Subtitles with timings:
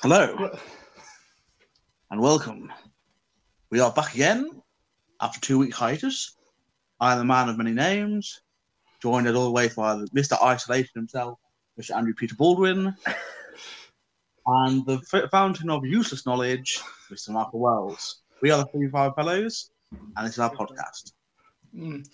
[0.00, 0.48] Hello
[2.12, 2.72] and welcome.
[3.70, 4.48] We are back again
[5.20, 6.36] after two week hiatus.
[7.00, 8.42] I am the man of many names,
[9.02, 10.40] joined as always by Mr.
[10.40, 11.40] Isolation himself,
[11.80, 11.96] Mr.
[11.96, 12.94] Andrew Peter Baldwin,
[14.46, 16.80] and the f- fountain of useless knowledge,
[17.10, 17.30] Mr.
[17.30, 18.20] Michael Wells.
[18.40, 19.72] We are the Three Five Fellows,
[20.16, 21.10] and this is our podcast.
[21.76, 22.06] Mm.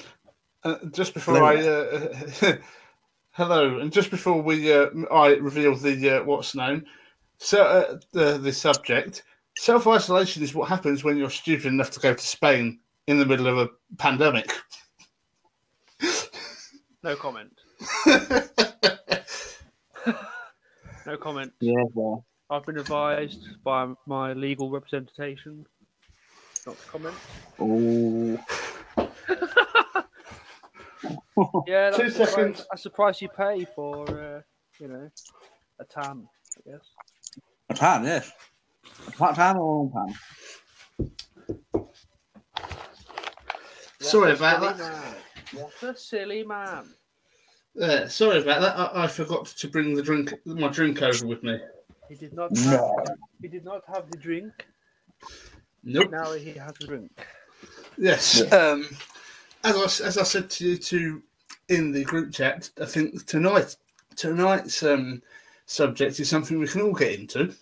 [0.64, 2.56] Uh, just before I, uh,
[3.32, 6.86] hello, and just before we, uh, I reveal the uh, what's known,
[7.38, 9.22] so uh, the the subject.
[9.56, 13.26] Self isolation is what happens when you're stupid enough to go to Spain in the
[13.26, 13.68] middle of a
[13.98, 14.50] pandemic.
[17.04, 17.52] No comment.
[21.06, 21.52] no comment.
[21.60, 25.64] Yeah, well, I've been advised by my legal representation
[26.66, 27.14] not to comment.
[27.60, 28.38] oh,
[31.66, 32.66] Yeah, Two that's the price- seconds.
[32.70, 34.40] That's the price you pay for, uh,
[34.80, 35.10] you know,
[35.78, 36.26] a tan.
[36.56, 36.80] I guess.
[37.70, 38.30] A tan, yes.
[39.06, 41.86] A flat tan or a long tan?
[44.00, 44.78] Sorry about that.
[44.78, 45.14] Man.
[45.52, 46.84] What a silly man.
[47.80, 48.78] Uh, sorry about that.
[48.78, 51.58] I, I forgot to bring the drink, my drink over with me.
[52.08, 52.52] He did not.
[52.52, 52.96] No.
[53.40, 54.52] He did not have the drink.
[55.82, 56.10] Nope.
[56.10, 57.10] Now he has the drink.
[57.96, 58.40] Yes.
[58.52, 58.88] Um,
[59.64, 61.22] as I as I said to you to
[61.68, 63.76] in the group chat, I think tonight
[64.16, 65.22] tonight's um,
[65.66, 67.54] subject is something we can all get into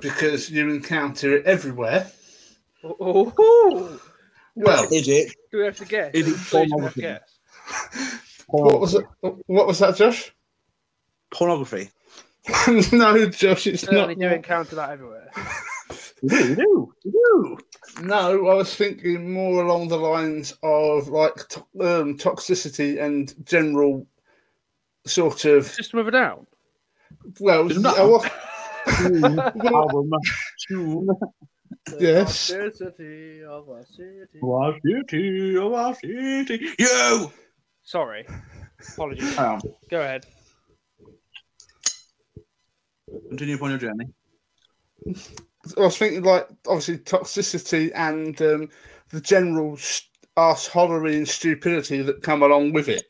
[0.00, 2.10] because you encounter it everywhere.
[2.84, 4.00] Oh.
[4.54, 5.32] Well, Is it?
[5.52, 6.12] do we have to guess?
[6.14, 7.00] Is it Please do we have to pornography?
[7.02, 8.42] guess.
[8.48, 9.04] what was it?
[9.46, 10.32] What was that, Josh?
[11.32, 11.90] Pornography.
[12.92, 14.28] no, Josh, it's Certainly not.
[14.30, 15.30] do encounter that everywhere.
[16.22, 17.58] You do, you do, you do.
[18.02, 24.06] No, I was thinking more along the lines of like to- um, toxicity and general
[25.06, 25.66] sort of.
[25.66, 26.46] System of a Down.
[27.40, 28.26] Well, Isn't I was-
[29.66, 30.10] Album
[30.68, 31.08] tune.
[32.00, 32.50] Yes.
[32.50, 34.40] Toxicity of a city.
[34.42, 36.68] Our city, of our city.
[36.78, 37.30] You.
[37.82, 38.26] Sorry.
[38.94, 39.34] Apologies.
[39.36, 39.60] Hang on.
[39.90, 40.24] Go ahead.
[43.28, 44.06] Continue upon your journey.
[45.76, 48.68] I was thinking like obviously toxicity and um,
[49.10, 53.02] the general st- arseholery and stupidity that come along with it.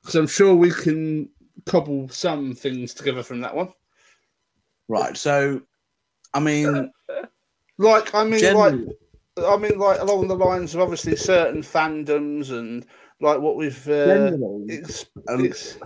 [0.00, 1.28] Because I'm sure we can
[1.66, 3.72] cobble some things together from that one.
[4.88, 5.16] Right.
[5.16, 5.60] So,
[6.32, 6.90] I mean,
[7.80, 8.88] Like I mean, generally,
[9.38, 12.84] like I mean, like along the lines of obviously certain fandoms and
[13.22, 13.88] like what we've.
[13.88, 15.78] Uh, generally, it's, um, it's,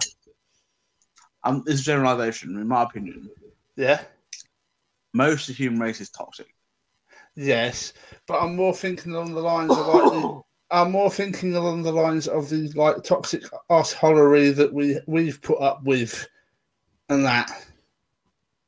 [1.44, 2.56] um, this generalization.
[2.56, 3.30] In my opinion,
[3.76, 4.00] yeah.
[5.12, 6.52] most of the human race is toxic.
[7.36, 7.92] Yes,
[8.26, 12.26] but I'm more thinking along the lines of like I'm more thinking along the lines
[12.26, 16.26] of the like toxic arseholery that we we've put up with,
[17.08, 17.50] and that.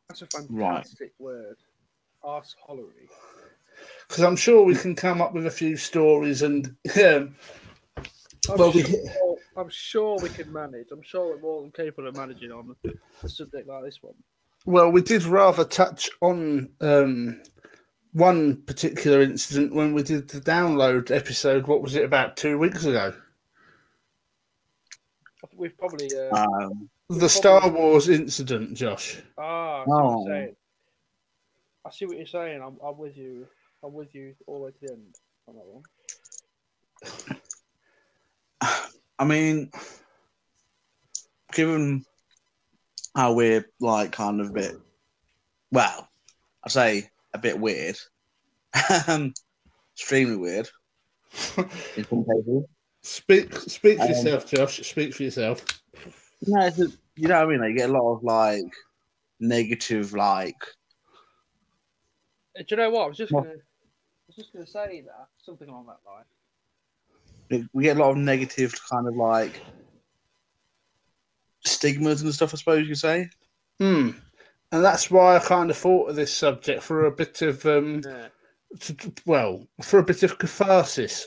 [0.08, 0.76] That's a Right.
[0.76, 1.56] fantastic word.
[2.24, 3.08] Arseholery.
[4.08, 6.74] Because I'm sure we can come up with a few stories and
[7.04, 7.34] um,
[8.48, 9.08] I'm, Well, we-
[9.56, 10.88] I'm sure we can manage.
[10.92, 12.74] I'm sure we're more than capable of managing on
[13.22, 14.14] a subject like this one.
[14.64, 17.42] well, we did rather touch on um,
[18.16, 21.66] one particular incident when we did the download episode.
[21.66, 23.12] What was it about two weeks ago?
[25.44, 26.08] I think We've probably.
[26.16, 29.20] Uh, Um, The Star Wars incident, Josh.
[29.36, 30.26] ah, I see what Oh.
[30.26, 30.56] you're saying.
[31.84, 32.62] I see what you're saying.
[32.62, 33.46] I'm, I'm with you.
[33.84, 35.14] I'm with you all the way to the end
[35.46, 37.40] on that one.
[39.18, 39.70] I mean,
[41.52, 42.04] given
[43.14, 44.76] how we're like kind of a bit,
[45.70, 46.08] well,
[46.64, 47.96] I say a bit weird,
[49.08, 49.32] um,
[49.94, 50.68] extremely weird
[51.96, 52.64] in some cases.
[53.02, 54.80] Speak, speak for Um, yourself, Josh.
[54.88, 55.64] Speak for yourself.
[56.46, 57.60] No, it's just, you know what I mean.
[57.60, 58.64] Like, you get a lot of like
[59.38, 60.56] negative, like
[62.58, 63.04] Uh, Do you know what?
[63.04, 67.68] I was just Well- gonna, I was just gonna say that something along that line.
[67.72, 69.60] we get a lot of negative kind of like
[71.64, 72.52] stigmas and stuff.
[72.54, 73.28] I suppose you could say.
[73.78, 74.10] Hmm.
[74.72, 78.02] And that's why I kind of thought of this subject for a bit of, um,
[78.04, 78.28] Yeah.
[78.80, 81.26] t- well, for a bit of catharsis.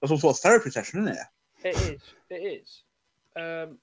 [0.00, 1.68] That's all sort of therapy session, isn't it?
[1.68, 2.00] It is.
[2.30, 2.82] It is.
[3.36, 3.78] Um,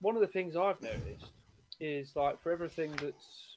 [0.00, 1.26] one of the things I've noticed
[1.80, 3.56] is like for everything that's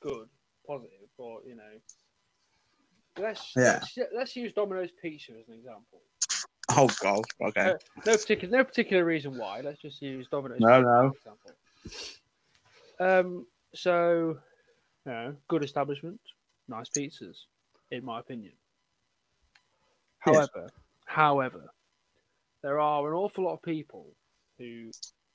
[0.00, 0.28] good,
[0.66, 1.80] positive, or you know,
[3.18, 3.80] let's Yeah.
[3.80, 6.02] let's, let's use Domino's Pizza as an example.
[6.70, 7.24] Oh god.
[7.40, 7.70] Okay.
[7.70, 9.60] Uh, No particular no particular reason why.
[9.60, 10.58] Let's just use Domino's.
[10.60, 11.92] No, Pizza no.
[12.98, 13.38] As an example.
[13.38, 13.46] Um.
[13.74, 14.38] So,
[15.04, 16.20] you know, good establishment,
[16.68, 17.36] nice pizzas,
[17.90, 18.52] in my opinion.
[20.26, 20.34] Yes.
[20.34, 20.70] However,
[21.04, 21.64] however,
[22.62, 24.06] there are an awful lot of people
[24.58, 24.90] who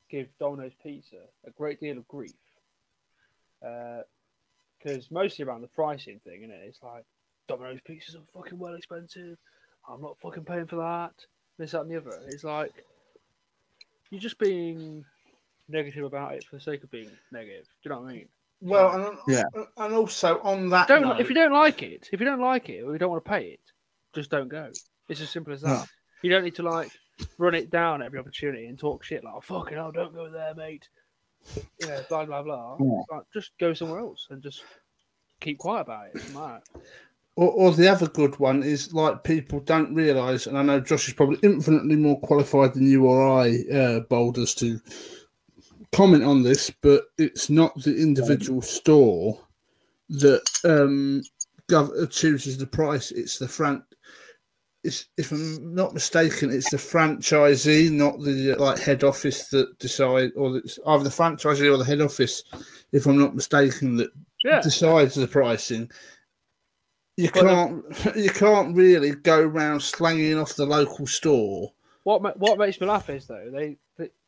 [0.10, 2.34] give Domino's Pizza a great deal of grief.
[3.66, 4.02] Uh,
[4.78, 6.62] because mostly around the pricing thing, and it?
[6.66, 7.06] it's like
[7.48, 9.38] Domino's pizzas are fucking well expensive.
[9.88, 11.14] I'm not fucking paying for that.
[11.58, 12.20] This, that, and the other.
[12.28, 12.72] It's like
[14.10, 15.06] you're just being
[15.70, 17.66] negative about it for the sake of being negative.
[17.66, 18.28] Do you know what I mean?
[18.62, 19.44] Well, and, Yeah.
[19.78, 22.70] and also on that Don't note, if you don't like it, if you don't like
[22.70, 23.60] it or you don't want to pay it,
[24.14, 24.72] just don't go.
[25.10, 25.70] It's as simple as that.
[25.70, 25.86] Yeah.
[26.22, 26.92] You don't need to like
[27.38, 30.54] run it down every opportunity and talk shit like, oh, "Fucking hell, don't go there,
[30.54, 30.88] mate."
[31.82, 32.78] You know, blah blah blah.
[32.80, 33.02] Yeah.
[33.10, 34.64] Like, just go somewhere else and just
[35.40, 36.12] keep quiet about it.
[36.16, 36.62] It's mad.
[37.36, 41.08] Or, or the other good one is like people don't realise, and I know Josh
[41.08, 44.80] is probably infinitely more qualified than you or I, uh, Boulders, to
[45.92, 49.40] comment on this, but it's not the individual store
[50.10, 51.22] that um,
[51.70, 53.12] gov- chooses the price.
[53.12, 53.84] It's the front.
[54.84, 60.32] It's, if I'm not mistaken, it's the franchisee, not the like head office that decide,
[60.36, 62.44] or it's either the franchisee or the head office,
[62.92, 64.10] if I'm not mistaken, that
[64.44, 65.92] Yeah, decides the pricing.
[67.18, 67.86] You Well, can't
[68.16, 71.74] you can't really go round slanging off the local store.
[72.04, 73.78] What what makes me laugh is though they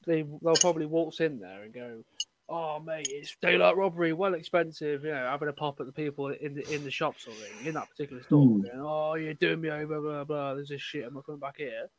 [0.05, 2.03] they they they'll probably waltz in there and go,
[2.49, 6.29] "Oh mate, it's daylight robbery, well expensive." You know, having a pop at the people
[6.29, 8.45] in the in the shops or thing in that particular store.
[8.47, 10.23] Going, "Oh, you're doing me over, blah blah.
[10.23, 10.53] blah.
[10.55, 11.05] There's this shit.
[11.05, 11.89] I'm not coming back here."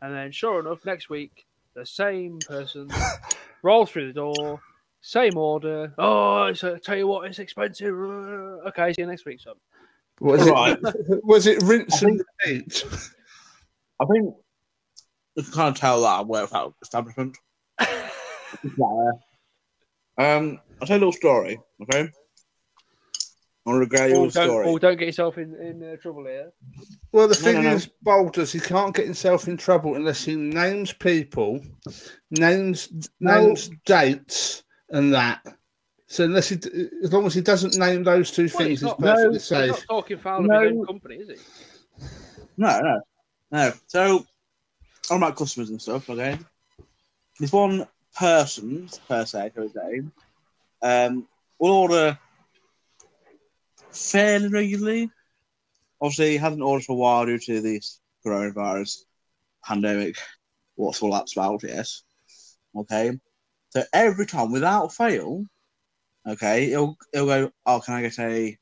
[0.00, 2.88] And then, sure enough, next week the same person
[3.62, 4.60] rolls through the door,
[5.00, 5.94] same order.
[5.96, 7.94] Oh, it's, I tell you what, it's expensive.
[7.94, 9.54] Uh, Okay, see you next week, son.
[10.20, 10.76] Was Right.
[10.82, 12.84] it was it rinse I and repeat?
[14.00, 14.34] I think
[15.36, 17.36] you can kind of tell that I work for that establishment.
[20.18, 22.08] Um, I'll tell you a little story, okay?
[23.64, 24.66] I want to regale you with a don't, story.
[24.68, 26.52] oh, don't get yourself in, in uh, trouble here.
[27.12, 27.74] Well, the No, thing no, no.
[27.76, 31.60] is, Boulders, he can't get himself in trouble unless he names people,
[32.30, 32.88] names
[33.20, 33.46] No.
[33.46, 35.42] names dates, and that.
[36.08, 36.56] So unless he,
[37.04, 39.32] as long as he doesn't name those two Well, things, he's he's not- perfectly no,
[39.32, 39.70] He's safe.
[39.70, 40.56] not talking foul No.
[40.56, 42.06] of his own company, is he?
[42.58, 43.00] No, no,
[43.52, 43.72] no.
[43.86, 44.26] So,
[45.10, 46.38] all about customers and stuff, okay?
[47.40, 50.02] this one person, per se, per se,
[50.82, 51.26] um,
[51.58, 52.18] will order
[53.90, 55.10] fairly regularly.
[56.00, 59.04] Obviously, he hasn't ordered for a while due to this coronavirus
[59.64, 60.16] pandemic.
[60.74, 62.02] What's all that's about, yes.
[62.74, 63.18] Okay.
[63.70, 65.44] So, every time, without fail,
[66.26, 68.58] okay, he'll, he'll go, Oh, can I get a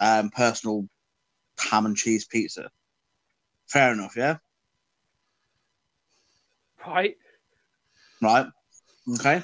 [0.00, 0.88] um, personal
[1.58, 2.70] ham and cheese pizza?
[3.68, 4.38] Fair enough, yeah?
[6.86, 7.16] Right?
[8.22, 8.46] Right.
[9.14, 9.42] Okay.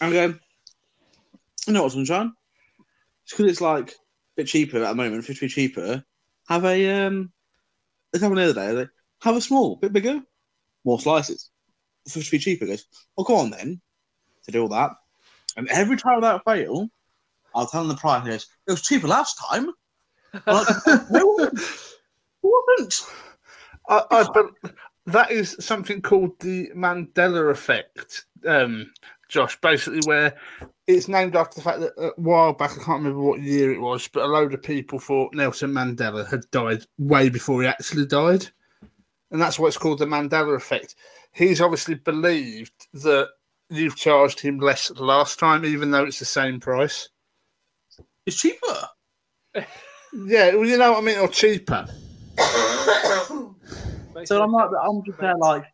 [0.00, 0.34] And go,
[1.66, 2.32] you know what, Sunshine?
[3.24, 3.94] It's because it's like a
[4.36, 6.04] bit cheaper at the moment, 50 cheaper.
[6.48, 7.32] Have a, um,
[8.12, 8.86] let's have another day.
[9.22, 10.20] Have a small, bit bigger,
[10.84, 11.50] more slices.
[12.08, 12.66] 50 cheaper.
[12.66, 13.80] Goes, well, go on then
[14.44, 14.92] to do all that.
[15.56, 16.88] And every time that fail,
[17.54, 18.24] I'll tell them the price.
[18.24, 19.70] Goes, it was cheaper last time.
[20.46, 20.68] I'm like,
[21.10, 21.52] no, it
[22.42, 22.94] wasn't.
[23.88, 24.46] I, I, but
[25.08, 28.92] that is something called the Mandela effect, um,
[29.28, 29.58] Josh.
[29.60, 30.34] Basically, where
[30.86, 33.80] it's named after the fact that a while back, I can't remember what year it
[33.80, 38.06] was, but a load of people thought Nelson Mandela had died way before he actually
[38.06, 38.46] died,
[39.30, 40.94] and that's what's called the Mandela effect.
[41.32, 43.28] He's obviously believed that
[43.70, 47.08] you've charged him less last time, even though it's the same price.
[48.26, 48.88] It's cheaper.
[50.10, 51.86] Yeah, well, you know what I mean, or cheaper.
[54.18, 54.70] Makes So I'm like.
[54.82, 55.64] I'm just there like,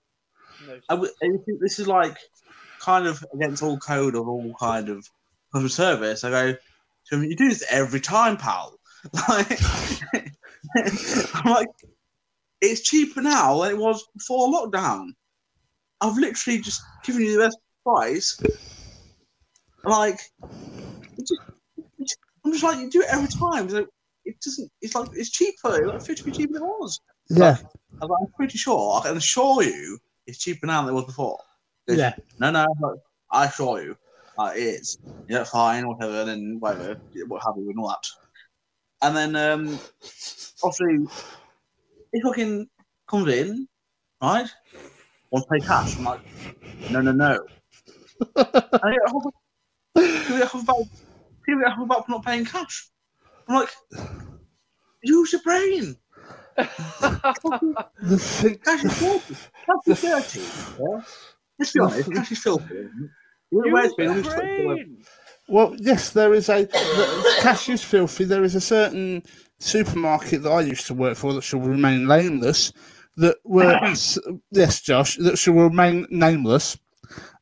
[0.66, 2.16] No I would, I think this is like
[2.80, 5.06] kind of against all code of all kind of
[5.52, 6.24] customer service.
[6.24, 8.78] I go to him, you do this every time, pal.
[9.28, 9.60] Like,
[11.34, 11.68] I'm like,
[12.62, 15.08] it's cheaper now than it was before lockdown.
[16.00, 18.40] I've literally just given you the best price.
[19.84, 20.18] Like,
[21.18, 21.40] it just,
[21.98, 22.10] it
[22.44, 23.68] I'm just like, you do it every time.
[23.68, 23.86] So
[24.24, 24.70] it doesn't.
[24.80, 25.76] It's like it's cheaper.
[25.76, 27.00] It's Like fifty cheaper than it was.
[27.28, 27.58] Yeah, like,
[28.02, 29.00] I'm pretty sure.
[29.00, 31.38] I can assure you, it's cheaper now than it was before.
[31.88, 32.14] Goes, yeah.
[32.38, 32.94] No, no, but
[33.30, 33.96] I assure you,
[34.38, 34.98] uh, it is.
[35.28, 38.06] Yeah, fine, whatever, and then whatever, what have you, and all that.
[39.02, 39.80] And then, um,
[40.62, 41.08] obviously,
[42.12, 42.68] he fucking
[43.08, 43.68] comes in,
[44.22, 44.48] right?
[45.30, 45.98] Wants to pay cash.
[45.98, 46.20] I'm like,
[46.90, 47.44] no, no, no.
[48.36, 49.30] and I get a
[49.94, 50.76] people get huffed about,
[51.44, 52.88] people get huffed about not paying cash.
[53.48, 53.70] I'm like,
[55.02, 55.96] use your brain.
[56.56, 59.34] The thing, Cash is filthy.
[59.66, 60.40] Cash is dirty.
[60.80, 61.00] Yeah?
[61.58, 62.75] Let's be honest, cash is filthy.
[63.50, 64.75] You where it's been, Use it's the put away.
[64.75, 65.04] brain.
[65.49, 66.66] Well, yes, there is a
[67.40, 68.25] cash is filthy.
[68.25, 69.23] There is a certain
[69.61, 72.73] supermarket that I used to work for that shall remain nameless.
[73.16, 73.78] That were
[74.50, 76.78] yes, Josh, that shall remain nameless.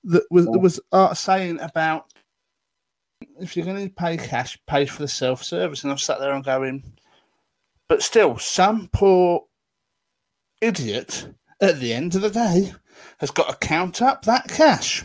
[0.04, 2.07] that was that was uh, saying about
[3.40, 5.83] if you're going to pay cash, pay for the self service.
[5.83, 6.83] And I've sat there and going,
[7.89, 9.45] but still, some poor
[10.61, 11.29] idiot
[11.61, 12.73] at the end of the day
[13.19, 15.05] has got to count up that cash.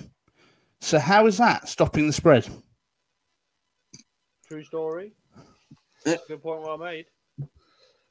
[0.82, 2.48] So how is that stopping the spread?
[4.48, 5.14] True story.
[6.06, 6.16] Yeah.
[6.28, 6.62] Good point.
[6.62, 7.06] Well made.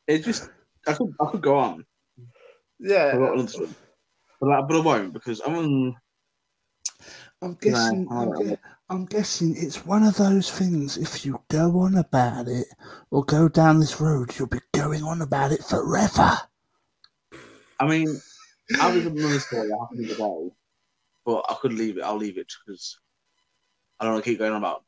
[0.07, 0.51] It just
[0.87, 1.85] I could I could go on.
[2.79, 3.69] Yeah, I've got another.
[4.41, 5.97] But, I- but I won't because I'm on
[7.43, 8.05] I'm guessing.
[8.05, 10.97] No, I I'm, don't gue- I'm guessing it's one of those things.
[10.97, 12.69] If you go on about it
[13.11, 16.37] or go down this road, you'll be going on about it forever.
[17.81, 18.21] I mean
[18.81, 20.51] I was another story that happened today,
[21.25, 22.03] but I could leave it.
[22.03, 22.99] I'll leave it because
[23.99, 24.85] I don't want to keep going on about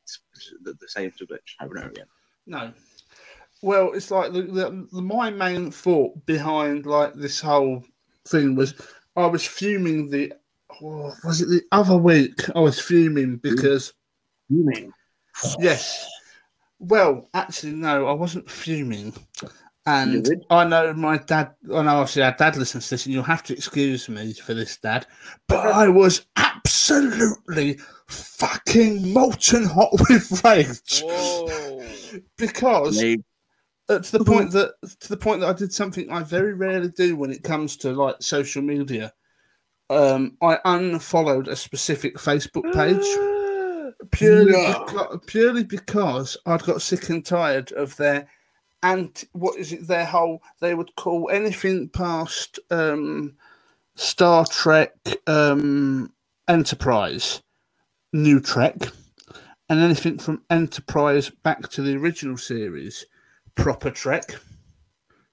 [0.63, 2.07] the, the same subject over and over again.
[2.47, 2.73] No.
[3.63, 7.85] Well, it's like the, the, the my main thought behind like this whole
[8.27, 8.75] thing was
[9.17, 10.33] I was fuming the
[10.83, 13.93] oh, was it the other week I was fuming because
[14.51, 14.93] mean?
[15.59, 16.09] yes
[16.79, 19.13] well actually no I wasn't fuming
[19.87, 20.29] and?
[20.51, 23.43] I know my dad I know obviously our dad listens to this and you'll have
[23.45, 25.07] to excuse me for this dad
[25.47, 31.03] but I was absolutely fucking molten hot with rage
[32.37, 33.03] because
[33.89, 36.89] uh, to the point that to the point that I did something I very rarely
[36.89, 39.13] do when it comes to like social media.
[39.91, 43.05] Um, I unfollowed a specific Facebook page
[44.11, 44.85] purely No.
[44.85, 48.29] because, purely because I'd got sick and tired of their
[48.83, 53.35] and what is it their whole they would call anything past um,
[53.97, 54.93] Star Trek
[55.27, 56.13] um,
[56.49, 57.43] Enterprise
[58.13, 58.77] New Trek
[59.71, 63.05] and anything from Enterprise back to the original series
[63.55, 64.37] proper Trek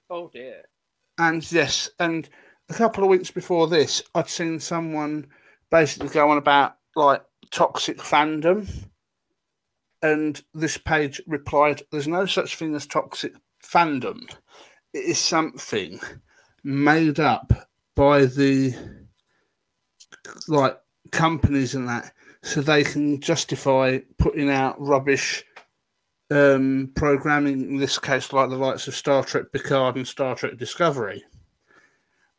[0.10, 0.64] Oh dear.
[1.20, 2.30] and yes, and
[2.70, 5.28] a couple of weeks before this, I'd seen someone
[5.72, 8.70] basically go on about like toxic fandom.
[10.02, 14.30] And this page replied, There's no such thing as toxic fandom.
[14.94, 16.00] It is something
[16.64, 17.52] made up
[17.96, 18.76] by the
[20.48, 20.78] like
[21.12, 22.12] companies and that
[22.44, 25.44] so they can justify putting out rubbish
[26.32, 30.58] um, programming, in this case, like the likes of Star Trek Picard and Star Trek
[30.58, 31.24] Discovery.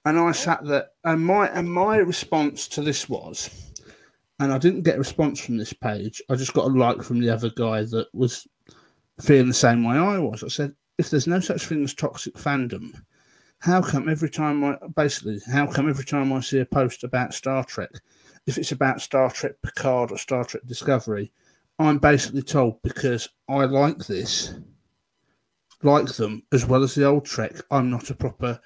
[0.07, 3.51] And I sat there, and my and my response to this was,
[4.39, 6.23] and I didn't get a response from this page.
[6.31, 8.47] I just got a like from the other guy that was
[9.21, 10.45] feeling the same way I was.
[10.45, 12.93] I said, if there's no such thing as toxic fandom,
[13.59, 17.35] how come every time I basically how come every time I see a post about
[17.35, 17.91] Star Trek,
[18.47, 21.33] if it's about Star Trek Picard or Star Trek Discovery,
[21.81, 24.55] I'm basically told because I like this,
[25.83, 27.55] like them as well as the old Trek.
[27.73, 28.61] I'm not a proper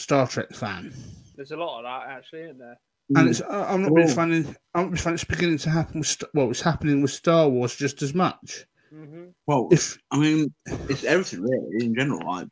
[0.00, 0.92] Star Trek fan,
[1.36, 2.76] There's a lot of that actually, isn't there?
[3.16, 4.14] and it's I- I'm not really Oh.
[4.14, 4.36] funny.
[4.74, 5.14] I'm not being funny.
[5.14, 8.66] It's beginning to happen with St- well, it's happening with Star Wars just as much.
[8.92, 9.24] Mm-hmm.
[9.46, 10.52] Well, If I mean,
[10.88, 12.26] it's everything really in general.
[12.26, 12.48] Like,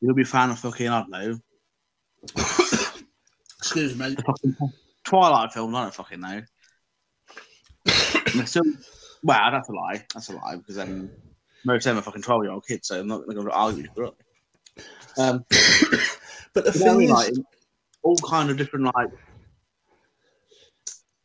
[0.00, 1.38] you'll be a fan of fucking I don't know
[3.58, 4.16] excuse me,
[5.04, 6.42] Twilight film, I don't fucking know.
[7.86, 8.62] And they're still,
[9.22, 10.04] well, that's a lie.
[10.12, 11.10] That's a lie because then
[11.64, 14.12] most of them are fucking twelve-year-old kids, so I'm not going to argue with
[14.76, 14.82] you.
[15.22, 15.44] Um,
[16.54, 17.46] but the you know what I thing is, like
[18.02, 19.10] all kind of different like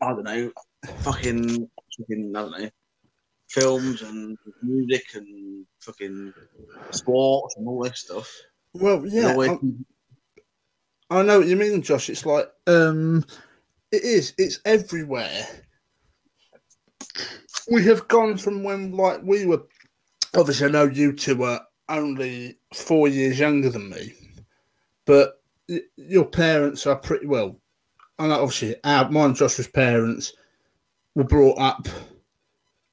[0.03, 0.51] I don't know,
[1.00, 2.70] fucking, fucking I don't know,
[3.50, 6.34] films and music and fucking
[6.92, 8.30] sports and all this stuff.
[8.74, 9.36] well, yeah,
[11.10, 12.10] I know what you mean, Josh.
[12.10, 13.24] It's like um,
[13.92, 14.34] it is.
[14.38, 15.46] It's everywhere.
[17.72, 19.63] We have gone from when, like, we were.
[20.36, 24.13] Obviously, I know you two were only four years younger than me,
[25.05, 25.41] but
[25.95, 27.60] your parents are pretty well.
[28.19, 30.33] And obviously, our mine and Joshua's parents
[31.15, 31.88] were brought up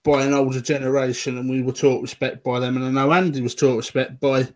[0.02, 2.76] by an older generation, and we were taught respect by them.
[2.76, 4.49] And I know Andy was taught respect by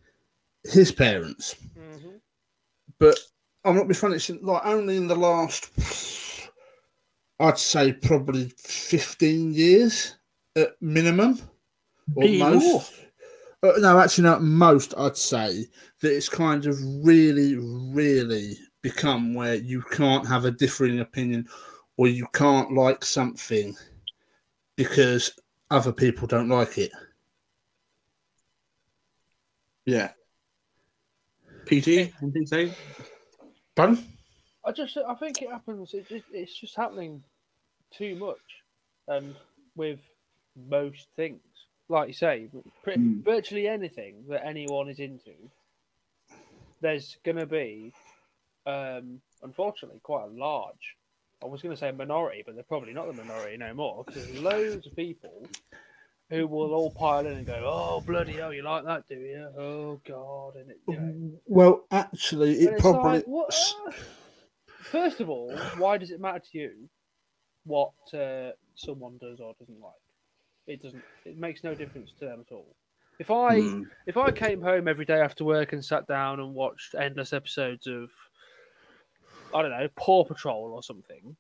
[0.65, 2.17] his parents Mm-hmm.
[2.99, 3.19] but
[3.65, 4.17] I'm not being funny.
[4.17, 5.71] It's like only in the last,
[7.39, 10.17] I'd say probably 15 years
[10.57, 11.41] at minimum,
[12.15, 12.63] or most.
[12.63, 12.85] more.
[13.65, 14.93] Uh, no, actually, not most.
[14.99, 15.65] I'd say
[16.01, 21.49] that it's kind of really, really become where you can't have a differing opinion,
[21.97, 23.75] or you can't like something
[24.77, 25.33] because
[25.71, 26.93] other people don't like it.
[29.87, 30.11] Yeah.
[31.65, 31.89] PT,
[32.21, 32.75] anything to say?
[33.75, 34.05] Pardon?
[34.67, 35.95] I just I think it happens.
[35.95, 37.25] It just, it's just happening
[37.91, 38.37] too much,
[39.09, 39.35] and
[39.75, 40.01] with
[40.69, 41.41] most things,
[41.89, 42.49] like you say,
[42.87, 43.23] Mm.
[43.25, 45.35] virtually anything that anyone is into,
[46.81, 47.93] there's going to be,
[48.67, 50.97] um, unfortunately, quite a large
[51.43, 54.25] I was going to say minority, but they're probably not the minority no more because
[54.25, 55.47] there's loads of people
[56.31, 59.47] who will all pile in and go, "Oh bloody hell, you like that, do you?
[59.59, 63.19] Oh god!" And it, you know, Well, actually, it probably.
[63.19, 63.55] like, what?
[63.55, 63.93] uh,
[64.91, 66.89] First of all, why does it matter to you
[67.65, 69.93] what uh, someone does or doesn't like?
[70.67, 71.03] It doesn't.
[71.25, 72.75] It makes no difference to them at all.
[73.19, 73.83] If I Hmm.
[74.07, 77.87] if I came home every day after work and sat down and watched endless episodes
[77.87, 78.11] of
[79.55, 81.37] I don't know Paw Patrol or something,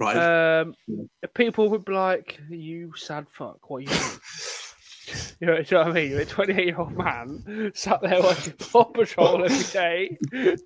[0.00, 0.16] Right.
[0.16, 1.04] um, Yeah.
[1.34, 4.20] people would be like, "You sad fuck, what are you doing?"
[5.38, 6.10] You know, do you know what I mean?
[6.10, 10.58] You're a 28 year old man sat there watching Paw Patrol every day, and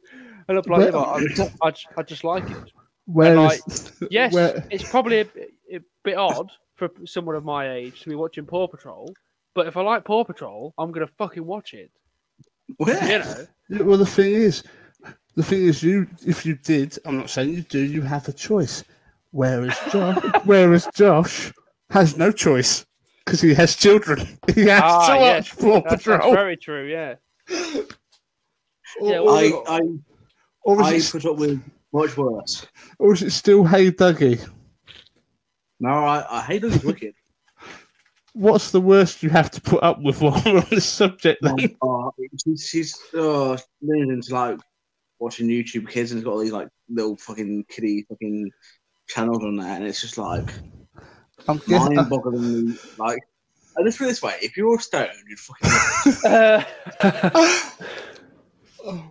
[0.49, 2.73] I'm like, Well- I, just, I, just, I just like it.
[3.04, 5.26] Where like, is- Yes, where- it's probably a,
[5.75, 9.14] a bit odd for someone of my age to be watching Paw Patrol,
[9.54, 11.90] but if I like Paw Patrol, I'm gonna fucking watch it.
[12.78, 13.02] Where?
[13.04, 14.62] You know, Yeah, Well, the thing is,
[15.37, 18.32] the thing is, you if you did, I'm not saying you do, you have a
[18.32, 18.82] choice.
[19.32, 21.52] Whereas Josh, whereas Josh
[21.90, 22.84] has no choice
[23.25, 24.26] because he has children.
[24.54, 25.50] He has Ah, to yes.
[25.52, 26.34] watch Paw that's, that's Patrol.
[26.34, 26.87] very true.
[26.90, 27.14] Yeah,
[29.00, 29.80] Or, Yeah, I, I,
[30.62, 31.60] or, I is it, put up with
[31.92, 32.66] much worse.
[32.99, 34.40] or is it still Hey Duggee?
[35.80, 36.46] No, I, I.
[36.49, 37.14] It's wicked.
[38.34, 41.42] What's the worst you have to put up with while we're on this subject?
[41.42, 41.76] Then?
[41.82, 42.12] oh,
[42.44, 44.60] she's she's oh, leaning into like
[45.18, 48.50] watching YouTube kids and it's got all these like little fucking kiddie fucking
[49.08, 50.49] channels on there, and it's just like
[51.49, 53.18] I'm guessing, mind-bogglingly like.
[53.76, 56.64] And let's put it this way: if you're stoned, you'd fucking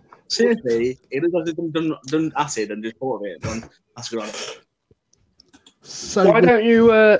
[0.28, 0.98] seriously.
[1.10, 3.68] It looks like they've done, done, done acid and just thought of it.
[3.96, 4.30] That's good.
[5.90, 6.92] So why don't you?
[6.92, 7.18] Uh,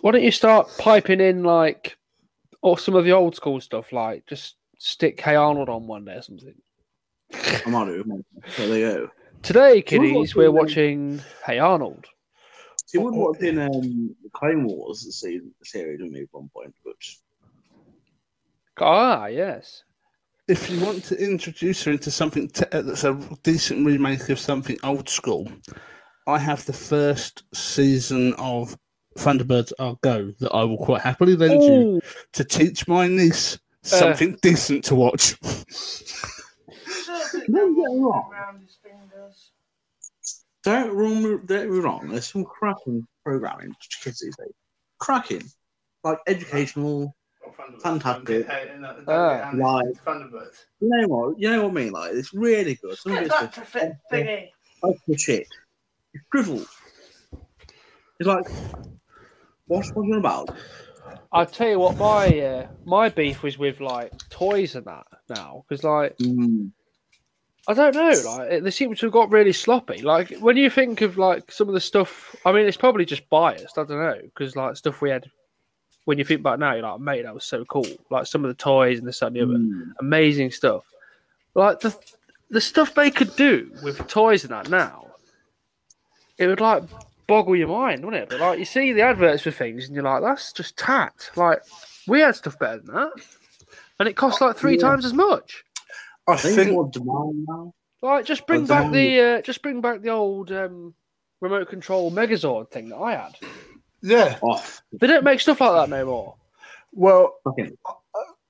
[0.00, 1.96] why don't you start piping in like,
[2.62, 6.14] or some of the old school stuff, like just stick Hey Arnold on one day
[6.16, 6.54] or something.
[7.32, 8.22] I might do.
[8.56, 9.10] So there you go.
[9.42, 12.06] Today, Can we kiddies, we're the- watching Hey Arnold.
[12.86, 16.94] See, we watched in um, Clone Wars season, series with me at one point, but
[18.78, 19.82] Ah, yes.
[20.48, 24.38] if you want to introduce her into something te- uh, that's a decent remake of
[24.38, 25.48] something old school,
[26.26, 28.76] I have the first season of
[29.16, 32.00] Thunderbirds Are Go that I will quite happily lend you
[32.32, 35.36] to teach my niece something decent to watch.
[37.48, 38.32] No, get me wrong.
[40.62, 42.08] Don't wrong, don't get me wrong.
[42.08, 44.54] There's some cracking programming to kids these days.
[44.98, 45.42] Cracking,
[46.02, 47.14] like educational.
[47.82, 48.46] Fantastic.
[49.06, 49.50] Ah.
[49.54, 49.86] Like,
[50.80, 51.38] you know what?
[51.38, 51.92] You know what I mean?
[51.92, 52.96] Like, it's really good.
[52.96, 53.74] Some of it's just
[54.10, 54.48] thingy.
[54.82, 55.46] like the shit.
[56.14, 56.64] It's drivel.
[58.20, 58.46] It's like,
[59.66, 60.56] what's what you on about?
[61.32, 65.64] I'll tell you what, my uh, my beef was with like toys and that now
[65.68, 66.70] because like Mm.
[67.66, 70.02] I don't know, like it- they seem to have got really sloppy.
[70.02, 73.28] Like when you think of like some of the stuff, I mean, it's probably just
[73.30, 73.78] biased.
[73.78, 75.24] I don't know because like stuff we had
[76.04, 77.86] when you think back now, you're like, mate, that was so cool.
[78.10, 79.92] Like some of the toys and this that, and the other, Mm.
[80.00, 80.84] amazing stuff.
[81.54, 81.96] Like the
[82.50, 85.06] the stuff they could do with toys and that now,
[86.38, 86.82] it would like
[87.26, 88.28] boggle your mind, wouldn't it?
[88.28, 91.30] But like you see the adverts for things and you're like, that's just tat.
[91.36, 91.62] Like
[92.06, 93.12] we had stuff better than that,
[93.98, 94.80] and it costs like three Yeah.
[94.88, 95.64] times as much.
[96.26, 97.74] I I think think more demand now.
[98.02, 100.94] Like just bring back the uh, just bring back the old um,
[101.40, 103.36] remote control Megazord thing that I had.
[104.02, 104.38] yeah.
[104.42, 104.82] Off.
[104.92, 106.34] They don't make stuff like that no more.
[106.92, 107.76] Well, Fucking.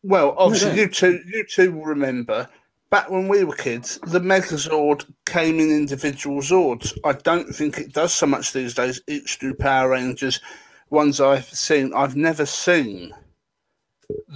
[0.03, 0.79] well, obviously don't.
[0.79, 2.49] you two, you two will remember
[2.94, 6.96] back when we were kids, the Megazord came in individual Zords.
[7.04, 9.02] I don't think it does so much these days.
[9.09, 10.38] Each do Power Rangers.
[10.90, 13.12] Ones I've seen, I've never seen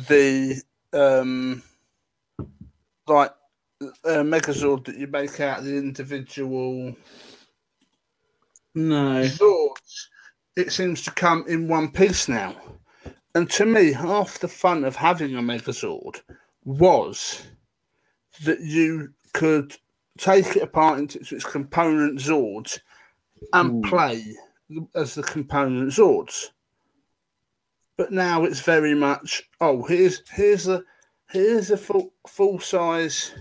[0.09, 0.61] the
[0.92, 1.62] um
[3.07, 3.31] like
[3.81, 6.97] uh, Megazord that you make out of the individual
[8.75, 9.23] No.
[9.23, 10.09] Zords.
[10.57, 12.57] It seems to come in one piece now.
[13.37, 16.23] And to me, half the fun of having a Megazord
[16.64, 17.44] was
[18.44, 19.77] that you could
[20.18, 22.81] take it apart into its component Zords
[23.53, 23.88] and Hmm.
[23.88, 24.37] play
[24.94, 26.48] as the component Zords.
[27.96, 30.83] But now it's very much oh here's here's a
[31.31, 33.33] here's a full full size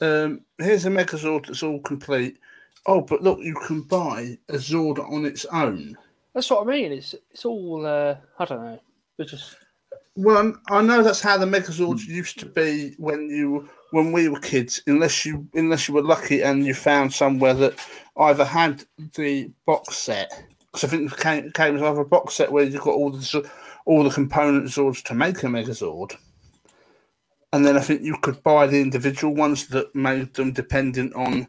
[0.00, 2.38] um here's a Megazord that's all complete.
[2.86, 5.96] Oh, but look, you can buy a Zord on its own.
[6.34, 6.92] That's what I mean.
[6.92, 8.80] It's it's all uh, I don't know.
[9.18, 9.56] It's just
[10.16, 12.12] Well, I know that's how the Megazords hmm.
[12.12, 14.80] used to be when you when we were kids.
[14.86, 17.78] Unless you unless you were lucky and you found somewhere that
[18.16, 18.84] either had
[19.16, 20.44] the box set.
[20.72, 23.10] Because I think it came, came as either a box set where you got all
[23.10, 23.50] the
[23.86, 26.16] all the component Zords to make a Megazord.
[27.52, 31.46] And then I think you could buy the individual ones that made them dependent on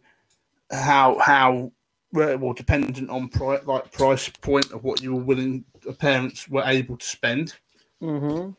[0.72, 1.72] how how
[2.14, 6.64] well, dependent on pri- like price point of what you were willing, the parents were
[6.66, 7.56] able to spend.
[8.02, 8.52] Mm-hmm.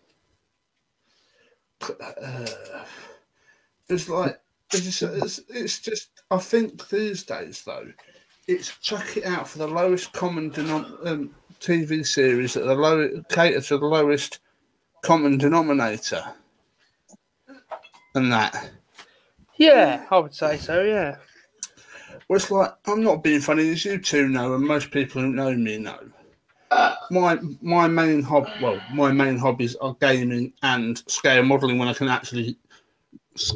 [2.01, 2.47] Uh,
[3.89, 4.41] it's like
[4.73, 6.11] it's just, it's, it's just.
[6.31, 7.87] I think these days though,
[8.49, 13.09] it's chuck it out for the lowest common denom- um, TV series that the low
[13.29, 14.41] cater to the lowest
[15.03, 16.25] common denominator,
[18.15, 18.71] and that.
[19.59, 20.83] Yeah, I would say so.
[20.83, 21.17] Yeah.
[22.29, 25.29] Well, it's like I'm not being funny, as you two know, and most people who
[25.29, 25.99] know me know.
[27.11, 31.79] My my main hob, well, my main hobbies are gaming and scale modelling.
[31.79, 32.59] When I can actually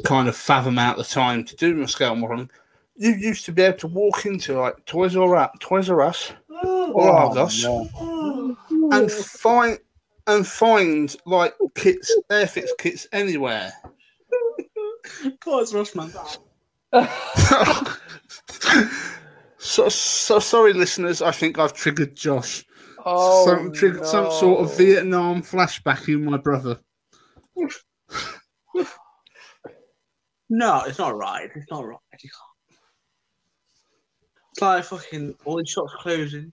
[0.03, 2.49] kind of fathom out the time to do my scale modelling,
[2.95, 6.31] you used to be able to walk into like Toys R Us, Toys R Us,
[6.49, 8.57] or oh, Argos, no.
[8.91, 9.79] and find
[10.27, 13.73] and find like kits, airfix kits anywhere.
[15.41, 16.11] Toys R Us, man.
[19.57, 21.21] so, so sorry, listeners.
[21.21, 22.65] I think I've triggered Josh.
[23.05, 24.77] Oh, some, triggered some sort of.
[24.77, 26.79] Vietnam flashback in my brother.
[30.49, 31.49] No, it's not right.
[31.55, 31.97] It's not right.
[32.21, 32.79] You can't.
[34.51, 36.51] It's like fucking all these shops closing.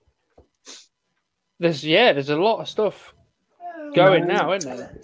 [1.58, 3.12] There's yeah, there's a lot of stuff
[3.96, 5.00] going now, isn't there?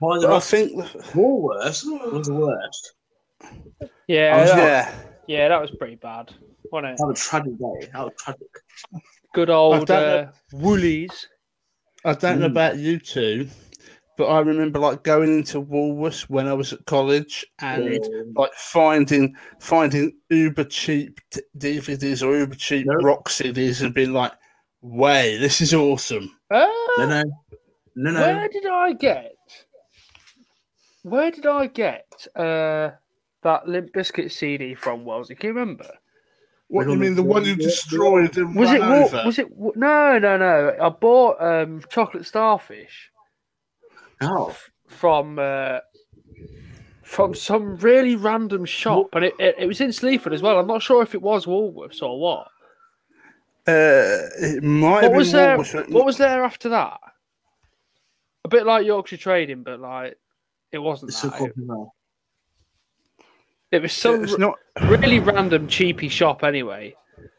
[0.00, 0.72] Toys But R I Us think,
[1.12, 2.94] Woolworths was the worst.
[4.06, 4.94] Yeah, was- that, yeah,
[5.26, 6.30] yeah, that was pretty bad,
[6.70, 6.98] wasn't it?
[6.98, 7.88] That was a tragic day.
[7.92, 8.48] That was tragic.
[9.32, 11.28] Good old uh, Woolies.
[12.04, 12.52] I don't know Mm.
[12.52, 13.48] about you two,
[14.16, 18.02] but I remember like going into Woolworths when I was at college and
[18.34, 21.20] like finding finding uber cheap
[21.56, 23.02] DVDs or uber cheap Nope.
[23.02, 24.32] rock CDs and being like,
[24.80, 26.66] "Way, this is awesome." Uh,
[26.98, 27.22] No, no,
[27.96, 28.20] no, no.
[28.20, 29.36] Where did I get?
[31.02, 32.90] Where did I get uh,
[33.42, 35.04] that Limp Bizkit CD from?
[35.04, 35.88] Wellesley, can you remember?
[36.70, 38.80] What do you mean, the one you destroyed and Was it?
[38.80, 39.22] ran over?
[39.26, 39.48] Was it?
[39.58, 40.76] No, no, no.
[40.80, 43.10] I bought um, chocolate starfish
[44.20, 44.56] Oh,
[44.86, 45.80] from uh,
[47.02, 50.60] from some really random shop, and it, it, it was in Sleaford as well.
[50.60, 52.46] I'm not sure if it was Woolworths or what.
[53.66, 55.58] Uh, it might have What was there?
[55.58, 57.00] Woolworths, What was there after that?
[58.44, 60.16] A bit like Yorkshire Trading, but like
[60.70, 61.36] it wasn't it's that.
[61.36, 61.94] so It, cool.
[63.72, 64.58] It was some It's not.
[64.82, 66.94] really random cheapy shop anyway.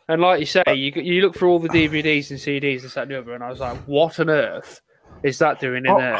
[0.08, 3.04] And like you say, you you look for all the DVDs and CDs this that
[3.04, 4.82] and the other, and I was like, what on earth
[5.24, 6.20] is that doing in Oh, there?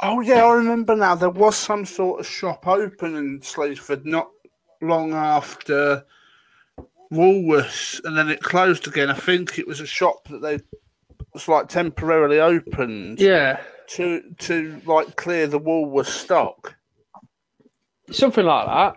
[0.00, 1.14] Oh yeah, I remember now.
[1.14, 4.28] There was some sort of shop open in Sleaford not
[4.80, 6.04] long after
[7.12, 9.10] Woolworths, and then it closed again.
[9.10, 10.58] I think it was a shop that they
[11.32, 16.76] was like temporarily opened Yeah, to to like clear the Woolworths stock.
[18.10, 18.96] Something like that.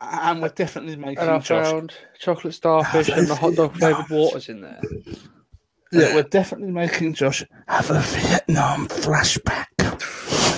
[0.00, 1.66] And we're definitely making And I Josh.
[1.66, 4.80] found chocolate starfish and the hot dog flavored waters in there.
[5.90, 9.66] Yeah, we're definitely making Josh have a Vietnam flashback.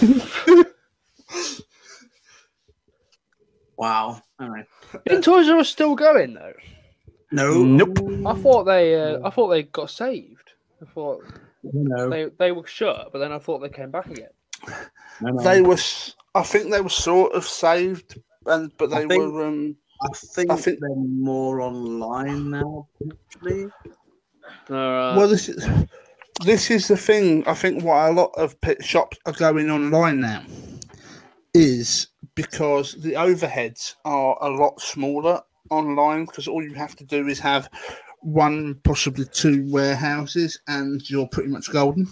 [3.76, 4.20] Wow.
[4.38, 4.66] All right.
[5.06, 6.52] Isn't Toys R Us still going though?
[7.32, 7.62] No.
[7.64, 7.98] Nope.
[8.26, 10.50] I thought they, uh, I thought they got saved.
[10.82, 11.24] I thought
[11.62, 12.08] No.
[12.10, 14.28] they they were shut, but then I thought they came back again.
[15.20, 15.42] no, no.
[15.42, 19.32] They were, s- I think they were sort of saved, and but I they think-
[19.32, 19.44] were.
[19.46, 22.88] Um, I think, I think- they're more online now.
[22.98, 23.70] Potentially.
[24.70, 25.16] All right.
[25.16, 25.66] Well, this is
[26.44, 27.46] this is the thing.
[27.46, 30.42] I think why a lot of pit shops are going online now
[31.52, 37.26] is because the overheads are a lot smaller online because all you have to do
[37.28, 37.68] is have
[38.20, 42.06] one, possibly two warehouses, and you're pretty much golden.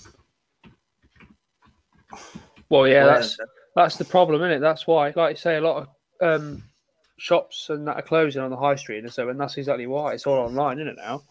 [2.68, 3.36] well, yeah, Well, that's
[3.78, 4.60] that's the problem, isn't it?
[4.60, 5.86] That's why, like you say, a lot
[6.20, 6.64] of um,
[7.16, 10.14] shops and that are closing on the high street and so, and that's exactly why
[10.14, 11.22] it's all online, isn't it now?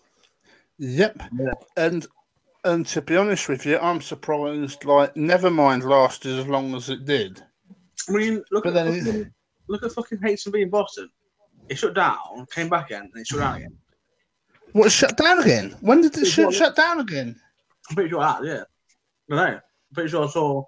[0.78, 1.22] Yep.
[1.38, 1.52] Yeah.
[1.76, 2.08] And
[2.64, 4.86] and to be honest with you, I'm surprised.
[4.86, 7.42] Like, never mind lasted as long as it did.
[8.08, 9.34] I mean, look But at then fucking,
[9.68, 11.10] look at fucking H&B in Boston.
[11.68, 13.78] It shut down, came back again, and it shut down again.
[14.72, 15.76] What shut down again?
[15.82, 17.36] When did it It shut, shut down again?
[17.90, 18.64] I'm pretty sure that, yeah.
[19.32, 19.56] I know.
[19.56, 19.62] I'm
[19.94, 20.64] pretty sure I saw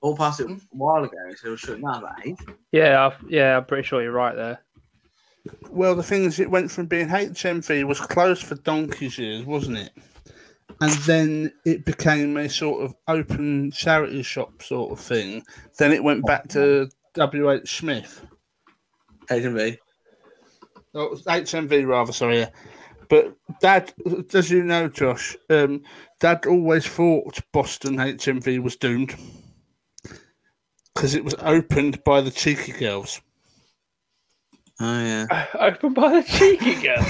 [0.00, 1.16] all past it a while ago.
[1.36, 2.38] So it was shutting down that eight.
[2.72, 4.60] Yeah, I've, yeah, I'm pretty sure you're right there.
[5.70, 9.78] Well, the thing is, it went from being HMV was closed for donkey's years, wasn't
[9.78, 9.92] it?
[10.80, 15.42] And then it became a sort of open charity shop sort of thing.
[15.78, 18.24] Then it went back to WH Smith.
[19.30, 19.78] H&B.
[20.94, 22.40] Oh, it was HMV rather, sorry.
[22.40, 22.50] Yeah.
[23.08, 23.92] But Dad,
[24.34, 25.82] as you know, Josh, um,
[26.20, 29.14] Dad always thought Boston HMV was doomed
[30.98, 33.20] because it was opened by the cheeky girls.
[34.80, 35.46] Oh yeah.
[35.54, 37.06] Opened by the cheeky girl.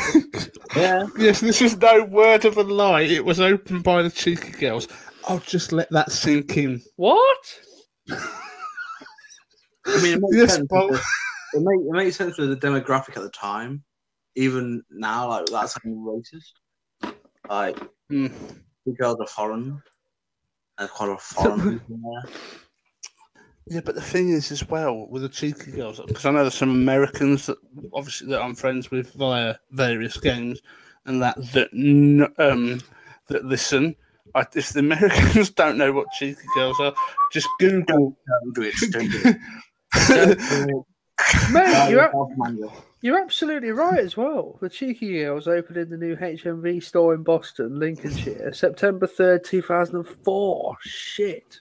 [0.77, 1.07] Yeah.
[1.17, 3.01] Yes, this is no word of a lie.
[3.01, 4.87] It was opened by the cheeky girls.
[5.27, 6.83] I'll just let that sink in.
[6.97, 7.61] what?
[8.11, 10.69] I mean, it makes Yes, sense.
[10.71, 10.95] Paul.
[10.95, 11.01] It,
[11.55, 13.83] make, it makes sense with the demographic at the time.
[14.37, 16.53] Even now, like that's like racist.
[17.49, 17.79] Like
[18.11, 18.27] Hmm.
[18.85, 19.83] the girls are foreign.
[20.77, 22.33] There's quite a lot foreign people there.
[23.71, 26.55] Yeah, but the thing is, as well, with the cheeky girls, because I know there's
[26.55, 27.59] some Americans that
[27.93, 30.61] obviously that I'm friends with via various games,
[31.07, 32.81] and that that n- um
[33.29, 33.95] that listen.
[34.35, 36.95] I, if the Americans don't know what cheeky girls are,
[37.33, 38.17] just Google.
[38.45, 38.75] Don't do it.
[38.91, 39.37] Don't do it.
[40.09, 41.51] Don't do it.
[41.51, 44.59] Mate, you're, ab- you're absolutely right as well.
[44.61, 50.77] The Cheeky Girls opened in the new HMV store in Boston, Lincolnshire, September 3rd, 2004.
[50.83, 51.61] Shit.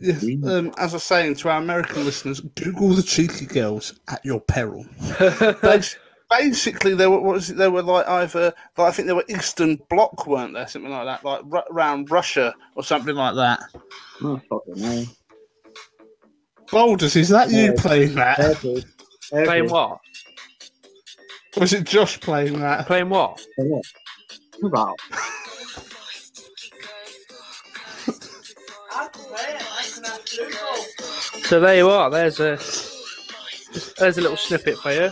[0.00, 4.24] Yes, um, as I was saying to our American listeners, Google the cheeky girls at
[4.24, 4.86] your peril.
[5.62, 5.96] Bas-
[6.28, 7.56] Basically, they were what was it?
[7.56, 10.66] They were like either like I think they were Eastern Bloc, weren't there?
[10.66, 13.60] Something like that, like ru- around Russia or something like that.
[14.22, 15.04] Oh, fucking hell.
[16.70, 17.72] Boulders, is that you Yeah.
[17.76, 18.36] playing that?
[18.38, 18.80] Careful.
[19.30, 20.00] Playing what?
[21.56, 22.86] Was it Josh playing that?
[22.88, 23.40] Playing what?
[24.64, 24.96] About.
[31.44, 32.10] So there you are.
[32.10, 32.58] There's a
[33.98, 35.10] there's a little snippet for you.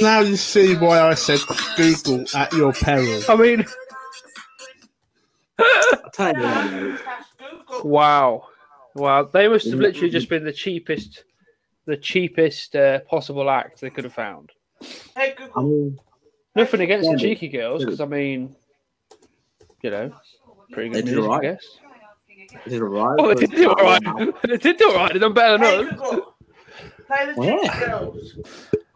[0.00, 1.40] Now you see why I said
[1.76, 3.22] Google at your peril.
[3.28, 3.64] I mean,
[5.58, 7.84] I'll tell you what, mate.
[7.84, 8.48] wow,
[8.94, 9.22] wow.
[9.24, 11.24] They must have literally just been the cheapest,
[11.86, 14.50] the cheapest uh, possible act they could have found.
[15.16, 15.98] I mean,
[16.54, 18.54] Nothing against the cheeky girls, because I mean,
[19.82, 20.12] you know,
[20.70, 21.42] pretty good did music, I alright.
[21.42, 21.66] guess.
[22.66, 23.16] Is it alright?
[23.18, 24.34] Oh, they did do all right.
[24.42, 25.12] they did do all right.
[25.12, 26.20] They done better than us.
[27.06, 27.80] Play the Yeah.
[27.86, 28.38] Girls.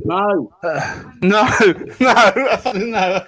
[0.00, 0.52] No.
[1.22, 1.48] No,
[2.00, 3.26] no, no.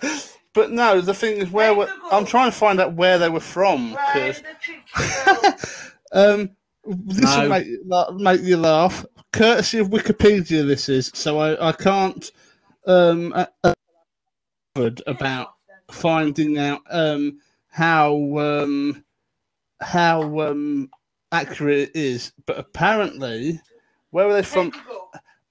[0.54, 3.40] But no, the thing is, where were, I'm trying to find out where they were
[3.40, 4.82] from because the Cheeky
[5.24, 5.92] Girls.
[6.12, 6.50] um,
[6.84, 7.42] this No.
[7.42, 9.04] will make, la- make you laugh.
[9.32, 12.30] Courtesy of Wikipedia, this is so I, I can't
[12.86, 15.54] um uh, uh, about
[15.90, 17.38] finding out um
[17.68, 19.04] how um
[19.80, 20.90] how um
[21.32, 23.60] accurate it is, but apparently,
[24.10, 24.72] where are they from?
[24.72, 24.84] Cheeky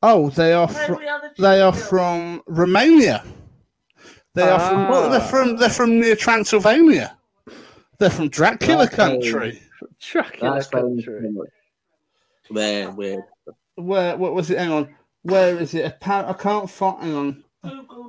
[0.04, 1.00] Oh, they are from.
[1.40, 3.24] They are from Romania.
[4.36, 4.90] They are from.
[4.90, 5.58] Well, they're from.
[5.58, 7.18] They're from near Transylvania.
[7.98, 8.96] They're from Dracula Okay.
[8.96, 9.62] country.
[10.00, 11.32] Dracula That's country.
[12.50, 13.28] Weird, where
[13.76, 14.18] Where?
[14.18, 14.60] What was it?
[14.60, 14.96] Hang on.
[15.24, 16.00] Where is it?
[16.00, 17.02] Appar- I can't find.
[17.02, 17.44] Hang on.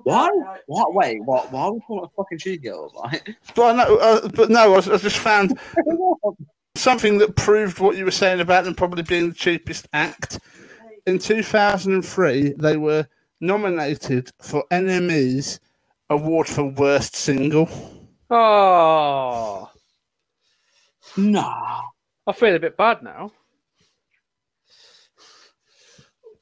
[0.09, 0.59] Google Why?
[0.67, 0.95] What?
[0.95, 1.53] Wait, what?
[1.53, 2.93] Why are we talking about fucking cheese girls?
[2.95, 3.97] Like, But I know.
[3.97, 5.59] Uh, but no, I, I just found
[6.75, 10.41] something that proved what you were saying about them probably being the cheapest act.
[11.07, 13.07] In 2003, they were
[13.41, 15.61] nominated for NME's
[16.11, 17.69] award for worst single.
[18.31, 19.71] Oh,
[21.17, 21.81] no.
[22.27, 23.33] I feel a bit bad now.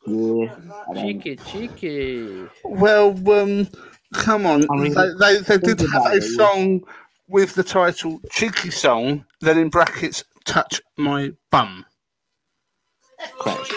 [0.06, 0.54] Yeah.
[0.94, 2.46] Cheeky, cheeky.
[2.64, 3.68] Well, um,
[4.14, 4.66] come on.
[4.70, 6.36] I mean, they, they, they did have a it, yeah.
[6.36, 6.84] song
[7.28, 11.84] with the title Cheeky Song, then in brackets, Touch My Bum.
[13.40, 13.72] Correct.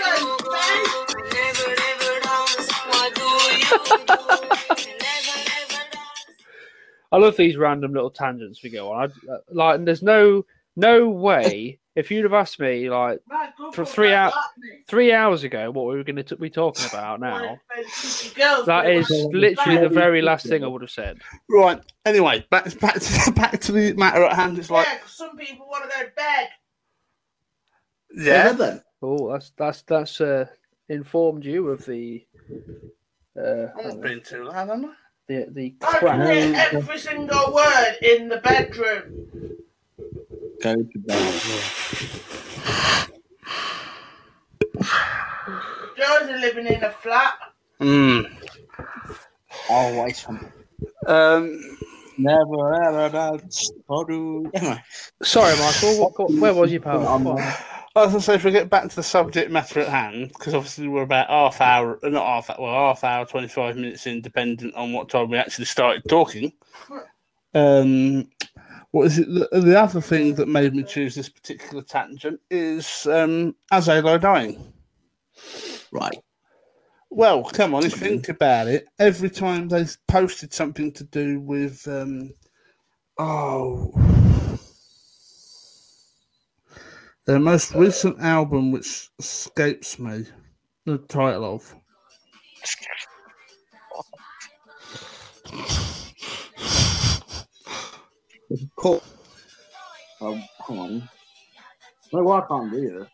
[7.12, 9.12] I love these random little tangents we go on.
[9.28, 10.46] I, uh, like, and there's no
[10.80, 14.88] no way if you'd have asked me like Right, Google For three that, hou- that,
[14.88, 18.65] three hours ago what we were going to be talking about now, the Cheeky Girls.
[18.68, 21.20] that Play is the- literally the very last thing I would have said.
[21.50, 21.82] Right.
[22.06, 24.58] Anyway, back back to back to the matter at hand.
[24.60, 26.48] It's like, Yeah, 'cause some people want to go to bed.
[28.15, 28.46] Yeah.
[28.48, 28.84] yeah, then.
[29.02, 30.46] Oh, that's that's that's uh,
[30.88, 32.26] informed you of the
[33.39, 34.94] uh, I've been being too loud, am I?
[35.28, 39.28] the the I can hear every single word in the bedroom.
[40.62, 41.41] Go to bed.
[45.98, 47.34] Joe's living in a flat.
[47.82, 48.30] Mm.
[49.69, 50.15] Oh, wait.
[50.15, 50.52] some-
[51.08, 51.62] Um,
[52.17, 53.72] Never ever dance.
[53.88, 54.06] Or
[55.24, 56.00] Sorry, Michael.
[56.02, 57.08] What, what, where was you, pal?
[57.08, 57.28] Um,
[57.95, 60.28] I was going to say, if we get back to the subject matter at hand,
[60.30, 64.22] because obviously we're about half hour, uh, not half, well, half hour, 25 minutes in,
[64.22, 66.52] dependent on what time we actually started talking.
[67.54, 68.28] Um,
[68.91, 69.28] what is it?
[69.28, 73.99] The, the other thing that made me choose this particular tangent is um, As I
[73.99, 74.73] Lie Dying.
[75.91, 76.17] Right.
[77.12, 81.39] Well, come on, if you think about it, every time they posted something to do
[81.39, 82.32] with, um,
[83.17, 83.91] oh,
[87.25, 90.25] their most recent album, which escapes me
[90.86, 91.75] the title of,
[98.75, 99.01] Cool.
[100.21, 101.09] Um, hang on.
[102.12, 103.07] No, well, I can't do this.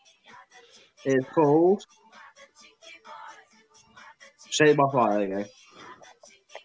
[1.05, 1.83] It's called
[4.49, 5.19] Shaped by Fire.
[5.19, 5.45] There you go.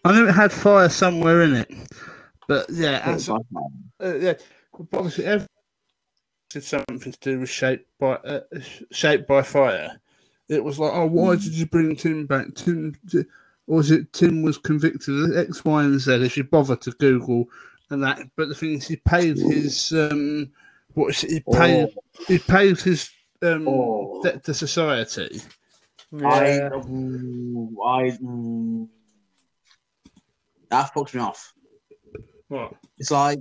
[0.03, 1.71] I knew it had fire somewhere in it,
[2.47, 4.13] but yeah, as, Shaped by Fire.
[4.13, 4.33] uh, yeah.
[4.93, 5.47] Obviously, everything
[6.49, 8.39] did something to do with shaped by uh,
[8.91, 9.99] shaped by fire.
[10.49, 12.47] It was like, oh, why did you bring Tim back?
[12.55, 12.95] Tim,
[13.67, 16.13] or was it Tim was convicted of X, Y, and Z?
[16.25, 17.45] If you bother to Google
[17.91, 20.51] and that, but the thing is, he paid his um,
[20.93, 21.31] what is it?
[21.31, 21.89] He paid
[22.27, 23.09] he paid his
[23.41, 24.21] um Oh.
[24.23, 25.41] debt to society.
[26.13, 26.69] I, Yeah.
[26.73, 28.89] ooh, I, ooh.
[30.69, 31.53] that fucks me off.
[32.49, 32.73] What?
[32.97, 33.39] It's like,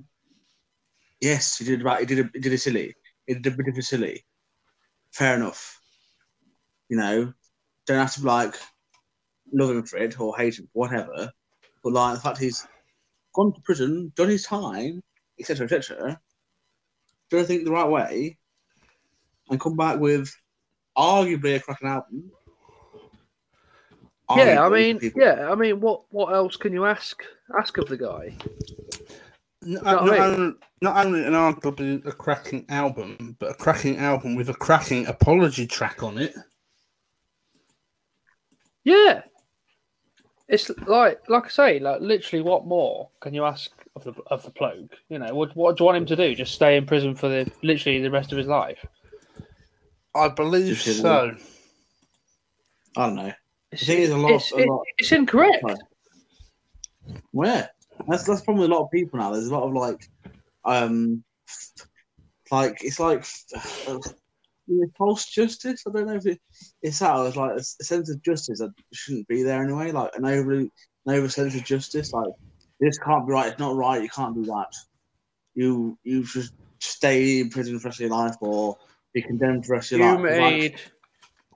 [1.20, 2.94] yes, he did about, he did a, he did a silly,
[3.26, 4.24] he did a bit of a silly.
[5.12, 5.80] Fair enough.
[6.88, 7.32] You know,
[7.86, 8.54] don't have to like
[9.52, 11.32] love him for it or hate him, whatever.
[11.82, 12.66] But like the fact he's
[13.34, 15.02] gone to prison, done his time,
[15.38, 16.20] etc., etc.,
[17.30, 18.38] do I think the right way,
[19.50, 20.34] and come back with
[20.96, 22.32] arguably a cracking album.
[24.36, 27.22] Yeah, I mean, yeah, I mean, what what else can you ask
[27.58, 28.36] ask of the guy?
[29.62, 33.98] Not, what I not only, not only an arguably a cracking album, but a cracking
[33.98, 36.34] album with a cracking apology track on it.
[38.84, 39.22] Yeah,
[40.50, 44.42] it's like like I say, like literally, what more can you ask of the of
[44.42, 44.96] the bloke?
[45.08, 46.34] You know, what what do you want him to do?
[46.34, 48.84] Just stay in prison for the literally the rest of his life?
[50.14, 51.34] I believe Just his so.
[52.96, 53.32] I don't know.
[53.70, 55.64] It's, thing is, a lot- it's, a it- lot- it's incorrect.
[57.30, 57.70] Where?
[58.08, 59.30] That's that's the problem with a lot of people now.
[59.32, 60.08] There's a lot of like,
[60.64, 61.22] um,
[62.50, 63.24] like it's like
[63.86, 63.98] uh,
[64.96, 65.82] false justice.
[65.86, 66.40] I don't know if it,
[66.82, 69.92] it's that or it's like a, sense of justice that shouldn't be there anyway.
[69.92, 70.70] Like an over an
[71.06, 72.12] over sense of justice.
[72.12, 72.32] Like
[72.80, 73.50] this can't be right.
[73.50, 74.02] It's not right.
[74.02, 74.74] You can't do that.
[75.54, 76.48] You you should
[76.80, 78.76] stay in prison for the rest of your life or
[79.12, 80.32] be condemned for the rest of your You life.
[80.32, 80.80] It's like- made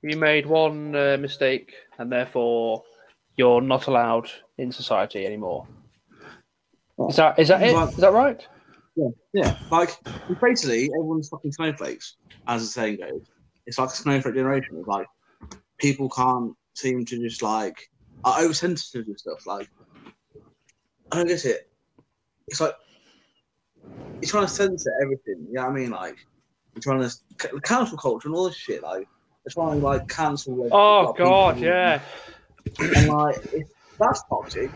[0.03, 2.83] you made one uh, mistake, and therefore
[3.37, 5.67] you're not allowed in society anymore.
[7.09, 7.75] Is that is that it?
[7.75, 8.47] Is that right?
[9.33, 9.97] Yeah, like
[10.41, 13.23] basically everyone's fucking snowflakes, as the saying goes.
[13.67, 14.77] It's like a snowflake generation.
[14.79, 15.07] It's like
[15.79, 17.77] people can't seem to just like
[18.25, 19.47] are oversensitive and stuff.
[19.47, 19.69] Like
[21.11, 21.71] I don't get it.
[22.49, 22.75] It's like
[24.23, 25.47] you're trying to censor everything.
[25.49, 25.91] You know what I mean?
[25.91, 26.17] Like
[26.75, 28.83] you're trying to cancel culture and all this shit.
[28.83, 29.09] Like
[29.45, 30.55] they're trying to like cancel.
[30.57, 32.01] like, Oh of God, yeah.
[32.81, 33.67] And like if
[33.99, 34.71] that's toxic.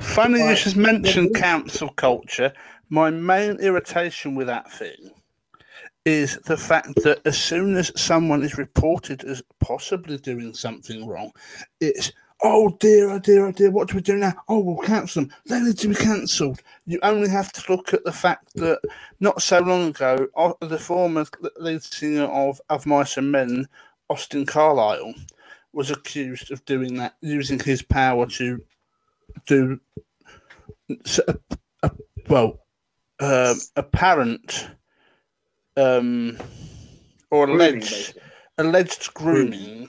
[0.00, 0.56] Funny you Right.
[0.56, 2.52] just mentioned cancel culture.
[2.90, 5.10] My main irritation with that thing
[6.04, 11.32] is the fact that as soon as someone is reported as possibly doing something wrong,
[11.80, 14.34] it's oh dear, oh dear, oh dear, what do we do now?
[14.48, 15.32] Oh, we'll cancel them.
[15.46, 16.60] They need to be cancelled.
[16.84, 18.80] You only have to look at the fact that
[19.18, 20.28] not so long ago,
[20.60, 21.24] the former
[21.56, 23.66] lead singer of Of Mice and Men,
[24.10, 25.14] Austin Carlile,
[25.72, 28.62] was accused of doing that, using his power to
[29.46, 29.80] do
[32.28, 32.63] well
[33.20, 34.68] um apparent
[35.76, 36.38] um
[37.30, 38.22] or alleged basically.
[38.58, 39.88] alleged grooming.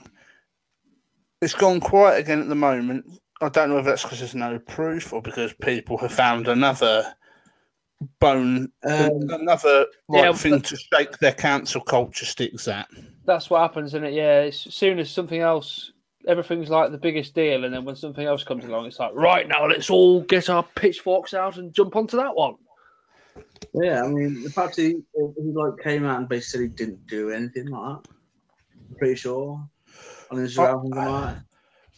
[1.42, 3.04] It's gone quiet again at the moment.
[3.40, 7.14] I don't know if that's because there's no proof or because people have found another
[8.18, 12.88] bone, Um, another like, Yeah, thing to shake their cancel culture sticks at.
[13.26, 14.14] That's what happens, isn't it?
[14.14, 14.40] Yeah.
[14.40, 15.92] It's, as soon as something else,
[16.26, 19.46] everything's like the biggest deal, and then when something else comes along, it's like right
[19.46, 22.54] now, let's all get our pitchforks out and jump onto that one.
[23.74, 27.68] Yeah, I mean, the fact he, he like came out and basically didn't do anything
[27.68, 28.10] like that.
[28.88, 29.68] I'm pretty sure.
[30.30, 31.36] On his album, like,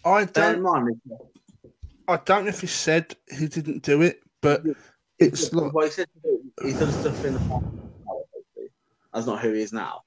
[0.05, 1.01] I don't mind.
[2.09, 4.63] I don't know if he said he didn't do it, but
[5.19, 6.07] it's like, Well, he said
[6.63, 7.65] he's done stuff in the past.
[9.13, 10.03] That's not who he is now.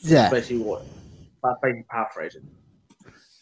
[0.00, 0.84] yeah, Basically, what?
[1.42, 2.48] That's basically paraphrasing.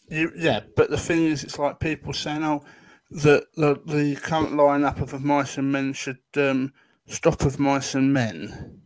[0.08, 2.62] You, yeah, but the thing is, it's like people saying, "Oh,
[3.11, 6.72] the the, the current lineup of mice and men should um,
[7.09, 8.80] stop of mice and men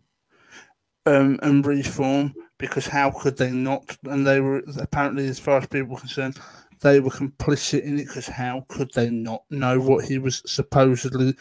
[1.06, 5.66] um, and reform because how could they not?" And they were apparently, as far as
[5.66, 6.38] people were concerned,
[6.80, 11.34] they were complicit in it because how could they not know what he was supposedly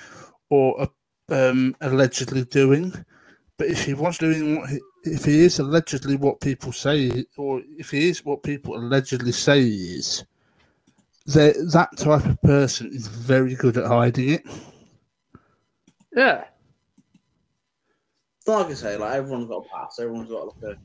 [0.49, 0.88] or uh,
[1.29, 2.93] um, allegedly doing?
[3.57, 7.61] But if he was doing what he, if he is allegedly what people say, or
[7.77, 10.23] if he is what people allegedly say he is,
[11.27, 14.43] that that type of person is very good at hiding it.
[16.15, 16.45] Yeah.
[18.47, 19.99] Like I say, like everyone's got a past.
[19.99, 20.77] Everyone's got like a.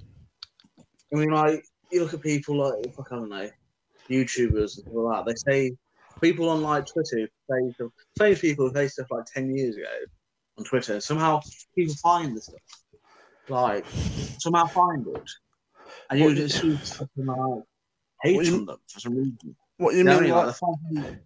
[1.12, 3.48] I mean, like you look at people like fuck, I don't know.
[4.10, 5.76] YouTubers and all that, they say
[6.20, 9.86] people on like Twitter say stuff, famous people who say stuff like ten years ago
[10.58, 11.00] on Twitter.
[11.00, 11.40] Somehow
[11.74, 12.60] people find the stuff,
[13.48, 13.84] like
[14.38, 15.30] somehow find it,
[16.10, 17.62] and you What- just see something like
[18.22, 19.56] hate What you- them for some reason.
[19.78, 21.18] What you You mean, like, Like,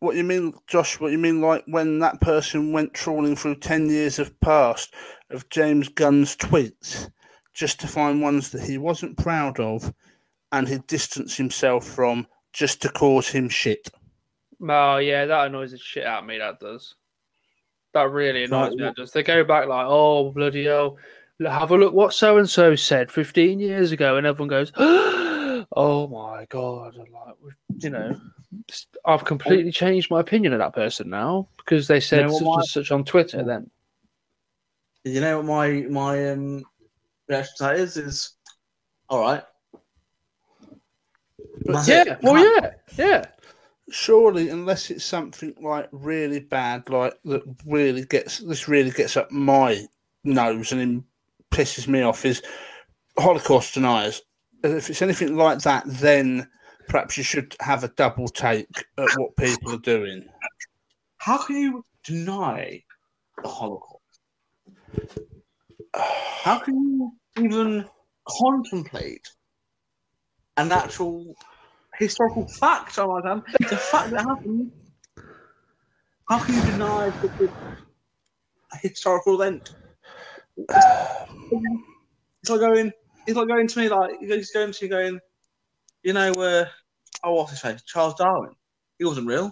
[0.00, 0.98] what you mean, Josh?
[1.00, 4.92] What you mean, like when that person went trawling through ten years of past
[5.34, 7.10] of James Gunn's tweets,
[7.52, 9.92] just to find ones that he wasn't proud of,
[10.52, 13.88] and he'd distance himself from, just to cause him shit.
[14.68, 16.38] Oh yeah, that annoys the shit out of me.
[16.38, 16.94] That does.
[17.92, 18.82] That really annoys Right, me.
[18.84, 19.12] That does.
[19.12, 20.96] They go back like, oh bloody hell,
[21.40, 26.08] have a look what so and so said 15 years ago, and everyone goes, oh
[26.08, 27.34] my god, like
[27.78, 28.18] you know,
[29.04, 32.54] I've completely changed my opinion of that person now because they said know such my-
[32.54, 33.42] and such on Twitter.
[33.42, 33.70] Then
[35.04, 36.64] You know what my my um
[37.28, 37.96] reaction to that is?
[37.96, 38.32] Is
[39.08, 39.42] all right.
[41.66, 42.06] That's it.
[42.06, 43.24] yeah, well yeah, yeah.
[43.90, 49.30] Surely, unless it's something like really bad, like that really gets this really gets up
[49.30, 49.86] my
[50.24, 51.04] nose and
[51.50, 52.42] pisses me off, is
[53.18, 54.22] Holocaust deniers.
[54.62, 56.48] If it's anything like that, then
[56.88, 60.24] perhaps you should have a double take at what people are doing.
[61.18, 62.82] How can you deny
[63.42, 63.93] the Holocaust?
[65.94, 67.88] How can you even
[68.28, 69.28] contemplate
[70.56, 71.34] an actual
[71.98, 72.96] historical fact?
[72.96, 74.70] God, the fact that happened.
[76.28, 77.06] How can you deny
[78.72, 79.74] a, historical event?
[80.56, 82.92] It's like going.
[83.26, 85.20] It's like going to me like he's going to you going.
[86.02, 86.66] You know, uh,
[87.22, 87.82] oh, what's his face?
[87.82, 88.54] Charles Darwin.
[88.98, 89.50] He wasn't real.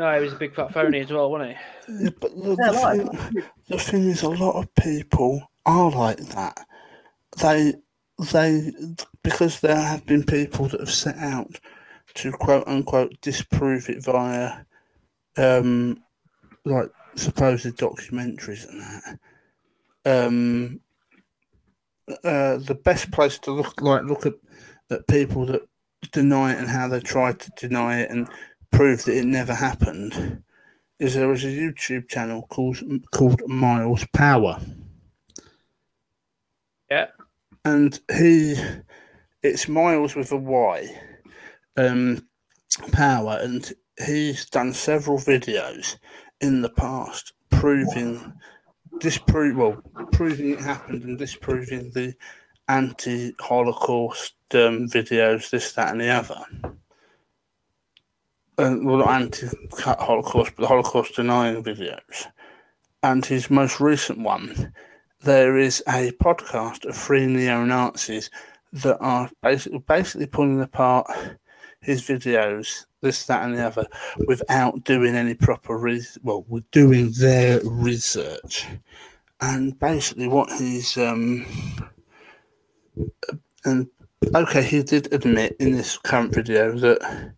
[0.00, 2.04] No, he was a big fat phony as well, wasn't he?
[2.04, 5.90] Yeah, but the, Yeah, the, like, thing, the thing is, a lot of people are
[5.90, 6.66] like that.
[7.42, 7.74] They,
[8.32, 8.72] they,
[9.22, 11.60] because there have been people that have set out
[12.14, 14.64] to quote unquote disprove it via,
[15.36, 16.02] um,
[16.64, 19.18] like supposed documentaries and that.
[20.06, 20.80] Um,
[22.24, 24.32] uh, the best place to look like look at,
[24.90, 25.60] at people that
[26.10, 28.26] deny it and how they try to deny it and
[28.70, 30.42] prove that it never happened
[30.98, 32.78] is there is a YouTube channel called
[33.12, 34.60] called Myles Power,
[36.90, 37.06] Yeah.
[37.64, 38.56] and he
[39.42, 40.88] it's Miles with a Y,
[41.76, 42.26] um,
[42.92, 43.72] Power, and
[44.04, 45.96] he's done several videos
[46.40, 48.32] in the past proving
[48.98, 52.14] disprove well proving it happened and disproving the
[52.68, 56.40] anti-Holocaust um, videos, this, that, and the other.
[58.60, 62.26] Uh, well, not anti-Holocaust, but the Holocaust denying videos.
[63.02, 64.74] And his most recent one,
[65.22, 68.28] there is a podcast of three neo-Nazis
[68.74, 71.10] that are basically basically pulling apart
[71.80, 73.86] his videos, this, that, and the other,
[74.26, 78.66] without doing any proper re- well, with doing their research.
[79.40, 81.46] And basically, what he's um,
[83.64, 83.88] and
[84.34, 87.32] okay, he did admit in this current video that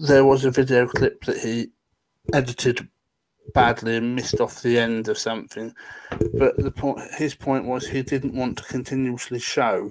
[0.00, 1.68] there was a video clip that he
[2.32, 2.88] edited
[3.54, 5.74] badly and missed off the end of something.
[6.34, 9.90] But the point, his point was he didn't want to continuously show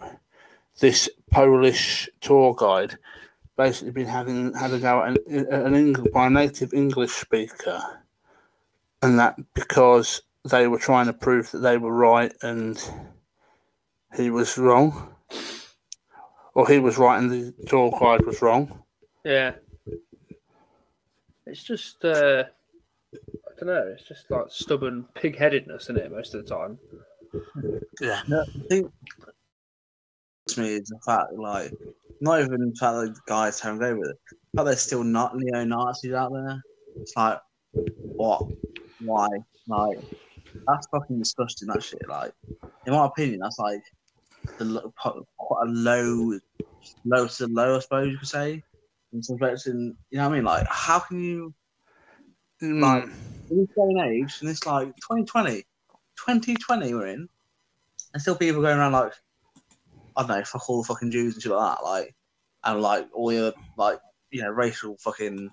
[0.79, 2.97] this Polish tour guide
[3.57, 7.81] basically been having had a go at an, an English by a native English speaker,
[9.01, 12.91] and that because they were trying to prove that they were right and
[14.15, 15.15] he was wrong,
[16.53, 18.83] or he was right and the tour guide was wrong.
[19.23, 19.53] Yeah.
[21.48, 22.46] It's just, uh,
[23.14, 26.80] I don't know, it's just like stubborn pig headedness, isn't it, most of the time?
[28.02, 28.22] Yeah.
[28.30, 28.91] I think
[30.48, 31.72] to me is the fact, like,
[32.22, 34.18] not even the fact that the guys don't go with it,
[34.54, 36.62] but there's still not neo Nazis out there.
[36.98, 37.39] It's like,
[37.72, 38.41] what?
[39.02, 39.28] Why?
[39.68, 40.00] Like,
[40.68, 41.68] that's fucking disgusting.
[41.68, 42.08] That shit.
[42.08, 42.32] Like,
[42.86, 43.84] in my opinion, that's like
[44.58, 46.39] the quite a low,
[47.04, 48.64] low to low, I suppose you could say.
[49.12, 50.45] Respects, in you know what I mean?
[50.45, 51.53] Like, how can you
[52.62, 53.03] Mm, Like-
[53.49, 55.64] in this day and age, in this like 2020,
[56.16, 57.30] 2020 we're in,
[58.14, 59.14] and still people going around like,
[60.16, 62.16] I don't know, fuck all the fucking Jews and shit like that, like,
[62.64, 63.99] and like all the other, like,
[64.32, 65.49] you know, racial fucking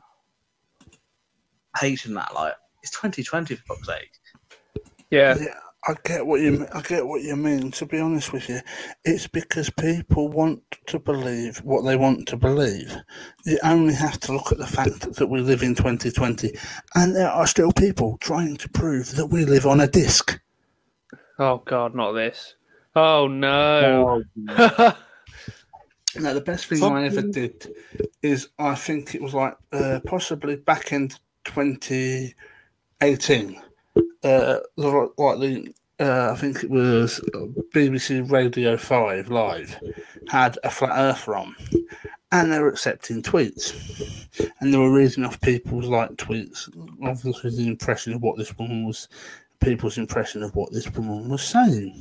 [1.78, 4.10] hate and that, like, it's 2020 for fuck's sake.
[5.10, 5.36] Yeah.
[5.38, 7.72] yeah, I get what you I get what you mean.
[7.72, 8.60] To be honest with you,
[9.04, 12.96] it's because people want to believe what they want to believe.
[13.44, 16.56] You only have to look at the fact that we live in 2020,
[16.94, 20.38] and there are still people trying to prove that we live on a disc.
[21.38, 22.54] Oh, God, not this.
[22.94, 24.22] Oh, no.
[24.36, 24.94] No,
[26.14, 27.74] the best thing Fuck I ever did
[28.22, 31.08] is I think it was like uh, possibly back in
[31.44, 33.60] 2018.
[34.24, 37.20] Uh, like the uh, I think it was
[37.74, 39.78] BBC Radio 5 Live
[40.28, 41.54] had a flat earther on
[42.32, 44.26] and they were accepting tweets
[44.60, 46.68] and they were reading off people's like tweets,
[47.04, 49.08] obviously the impression of what this woman was,
[49.60, 51.94] people's impression of what this woman was saying.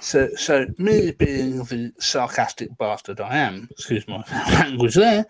[0.00, 5.24] So, so me being the sarcastic bastard I am, excuse my language there,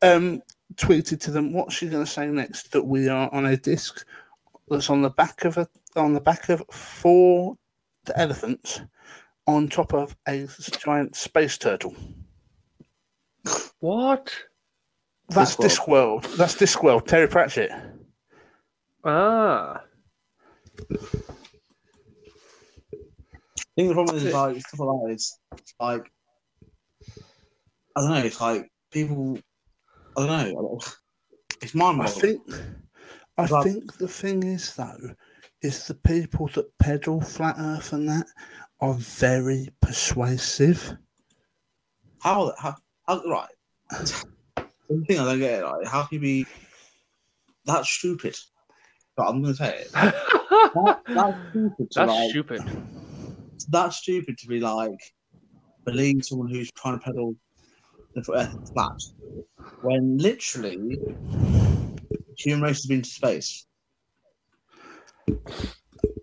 [0.00, 0.42] um,
[0.76, 2.72] tweeted to them, "What's she going to say next?
[2.72, 4.06] That we are on a disc
[4.68, 7.56] that's on the back of a on the back of four
[8.14, 8.80] elephants
[9.46, 10.48] on top of a
[10.84, 11.94] giant space turtle.
[13.80, 14.34] What?
[15.28, 16.22] That's Discworld.
[16.22, 16.36] Discworld.
[16.36, 17.06] That's Discworld.
[17.06, 17.70] Terry Pratchett.
[19.04, 19.82] Ah.
[23.60, 25.38] I think the problem is like stuff like that is
[25.80, 26.10] like
[27.96, 28.16] I don't know.
[28.18, 29.38] It's like people.
[30.16, 30.80] I don't know.
[31.62, 32.42] It's mind I think.
[33.38, 35.14] I But- think the thing is though,
[35.62, 38.26] is the people that peddle flat Earth and that
[38.80, 40.92] are very persuasive.
[42.20, 42.74] How, how,
[43.06, 43.48] how, right.
[44.88, 46.46] The thing I don't get, like, how can you be
[47.64, 48.36] that stupid?
[49.16, 49.90] But I'm going to say it.
[50.74, 52.62] That, that's stupid to That's like, stupid.
[53.68, 54.98] that's stupid to be like,
[55.84, 57.34] believe someone who's trying to peddle
[58.14, 58.92] the earth flat.
[59.82, 60.98] When literally,
[62.36, 63.66] human race has been to space.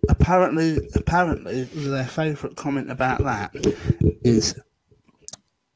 [0.08, 3.50] apparently apparently their favourite comment about that
[4.24, 4.54] is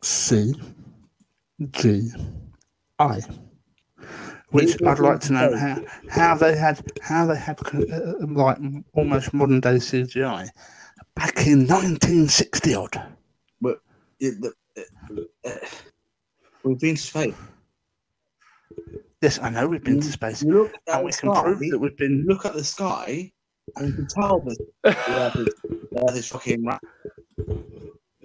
[0.03, 0.55] C
[1.71, 2.11] G
[2.99, 3.21] I.
[4.51, 8.57] Which I'd like to know how, how they had how they had uh, like
[8.95, 10.49] almost modern day CGI
[11.15, 13.03] back in 1960 odd.
[14.21, 15.67] It- the- it- uh,
[16.65, 17.35] we've been to space.
[19.21, 21.43] Yes, I know we've been to space, You look at and we the can sky,
[21.43, 22.25] prove that we've been.
[22.29, 23.33] look at the sky
[23.77, 24.91] and you can tell that the
[25.21, 25.49] earth is,
[25.91, 26.81] the earth is fucking round.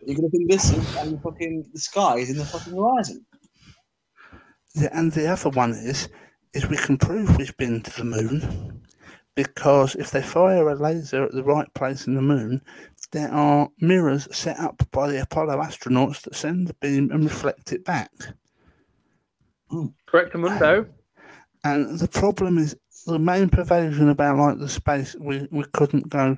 [0.06, 3.26] You can look in this and the fucking the sky is in the fucking horizon.
[4.76, 6.10] Yeah, and the other one is,
[6.54, 8.82] is we can prove we've been to the moon,
[9.36, 12.62] because if they fire a laser at the right place in the moon,
[13.12, 17.72] there are mirrors set up by the Apollo astronauts that send the beam and reflect
[17.72, 18.12] it back.
[20.06, 20.88] Correct, Mundo.
[21.64, 26.38] And the problem is the main pervasion about like the space we, we couldn't go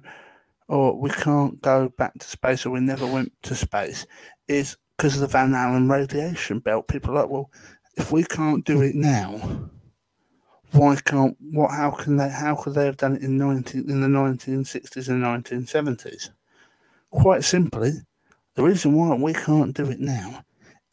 [0.68, 4.06] or we can't go back to space or we never went to space
[4.48, 6.88] is because of the Van Allen radiation belt.
[6.88, 7.52] People are like, well,
[7.98, 9.70] if we can't do it now,
[10.72, 14.02] why can't what how can they how could they have done it in nineteen in
[14.02, 16.32] the nineteen sixties and nineteen seventies?
[17.12, 17.94] Quite simply,
[18.56, 20.45] the reason why we can't do it now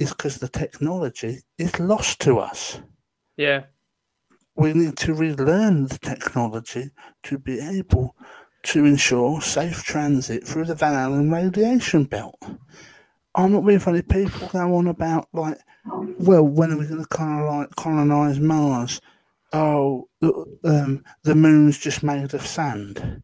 [0.02, 2.80] is because the technology is lost to us
[3.36, 3.60] Yeah.
[4.56, 6.90] we need to relearn the technology
[7.24, 8.14] to be able
[8.64, 12.38] to ensure safe transit through the Van Allen radiation belt.
[13.34, 14.02] I'm not being funny.
[14.02, 15.58] People go on about like,
[16.28, 19.00] well, when are we going to colonize, colonize Mars?
[19.52, 20.30] Oh, the,
[20.64, 23.22] um, the moon's just made of sand.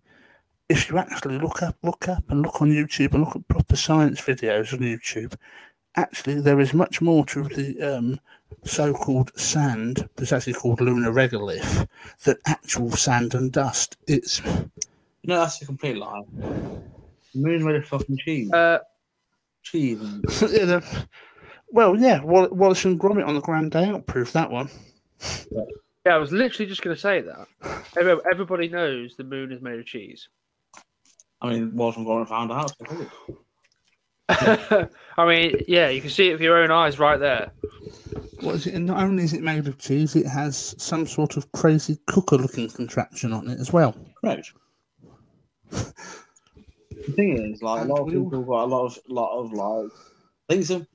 [0.69, 3.77] If you actually look up, look up, and look on YouTube and look at proper
[3.77, 5.35] science videos on YouTube,
[5.97, 8.21] actually there is much more to the um,
[8.65, 11.87] so-called sand that's actually called lunar regolith
[12.25, 13.97] than actual sand and dust.
[14.07, 14.71] It's You
[15.25, 16.23] know, that's a complete lie.
[17.35, 18.53] The moon's made of fucking cheese.
[18.53, 18.79] Uh,
[19.63, 21.07] cheese and Yeah, the-
[21.71, 24.71] well, yeah, Wall- Wallace and Gromit on the Grand Day Out proved that one.
[25.51, 27.47] yeah, I was literally just going to say that.
[27.99, 30.29] Every- Everybody knows the moon is made of cheese.
[31.43, 32.73] I mean, Walton Gordon found out.
[35.19, 37.51] I mean, yeah, you can see it with your own eyes right there.
[38.41, 38.75] What is it?
[38.75, 42.71] And not only is it made of cheese, it has some sort of crazy cooker-looking
[42.71, 43.97] contraption on it as well.
[44.21, 44.53] Correct.
[45.71, 48.99] The thing is, like a lot of And we all- people got a lot of
[49.09, 49.91] lot of like.
[50.51, 50.87] I think some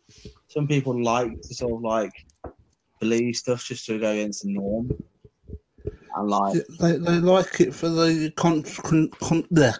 [0.47, 2.11] some people like to sort of like
[2.99, 4.91] believe stuff just to go against the norm,
[6.15, 9.75] and like They, they like it for the con, con, con there.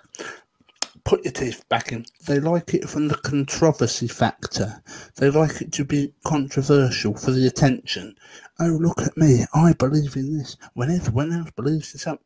[1.06, 2.06] Put your teeth back in.
[2.28, 4.82] They like it from the controversy factor.
[5.18, 8.16] They like it to be controversial for the attention.
[8.60, 9.46] Oh, look at me!
[9.54, 12.20] I believe in this when everyone else believes in some,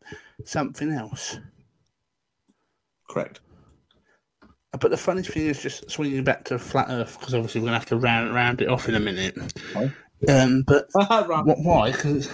[0.45, 1.39] something else.
[3.09, 3.41] correct.
[4.80, 7.80] But the funny thing is, just swinging back to flat Earth, because obviously we're gonna
[7.80, 9.36] have to round round it off in a minute.
[9.75, 9.93] Okay.
[10.30, 10.88] Um, but
[11.43, 11.91] What, why?
[11.91, 12.30] Because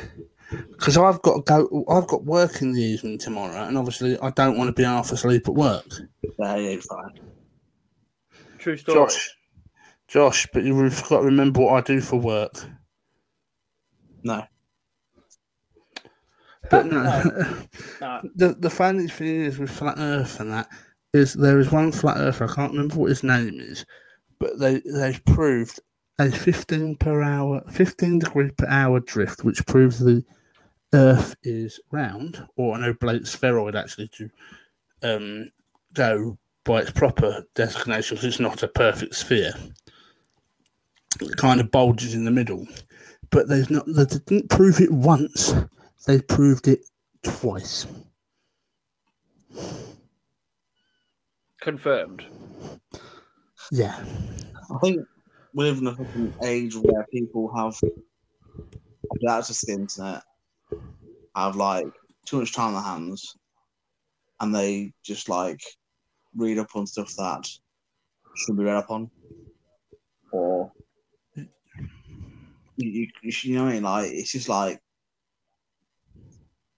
[0.51, 1.85] I've got to go.
[1.89, 5.11] I've got work in the evening tomorrow, and obviously I don't want to be half
[5.11, 5.85] asleep at work.
[6.39, 7.19] Yeah, yeah, fine.
[8.59, 9.07] True story.
[9.07, 9.29] Josh,
[10.07, 12.65] Josh, but you've got to remember what I do for work.
[14.23, 14.43] No.
[16.69, 17.57] But no,
[17.99, 18.21] No.
[18.35, 20.69] the the funny thing is with flat Earth and that
[21.13, 22.45] is there is one flat earther.
[22.49, 23.85] I can't remember what his name is,
[24.39, 25.79] but they they've proved
[26.19, 30.23] a fifteen per hour, fifteen degree per hour drift, which proves the
[30.93, 34.29] Earth is round or an oblate spheroid actually to
[35.01, 35.51] um,
[35.93, 39.53] go by its proper designation because it's not a perfect sphere.
[41.19, 42.67] It kind of bulges in the middle,
[43.29, 43.85] but they've not.
[43.87, 45.53] They didn't prove it once.
[46.05, 46.81] They proved it
[47.23, 47.87] twice.
[51.61, 52.23] Confirmed.
[53.71, 54.03] Yeah.
[54.69, 55.05] I think
[55.53, 57.75] we live in a fucking age where people have
[59.29, 60.23] access to the internet,
[61.35, 61.85] have like
[62.25, 63.35] too much time on their hands,
[64.39, 65.59] and they just like
[66.35, 67.47] read up on stuff that
[68.35, 69.09] shouldn't be read up on,
[70.31, 70.71] or
[72.77, 73.83] you, you, you know what I mean?
[73.83, 74.79] Like it's just like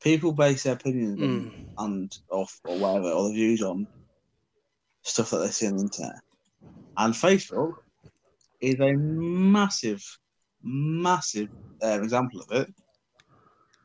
[0.02, 1.52] people base their opinions Mm.
[1.78, 3.88] and off or whatever or their views on
[5.04, 6.16] stuff that they see on the internet,
[6.98, 7.74] and Facebook
[8.62, 10.04] is a massive,
[10.64, 11.50] massive
[11.82, 12.74] um, example of it.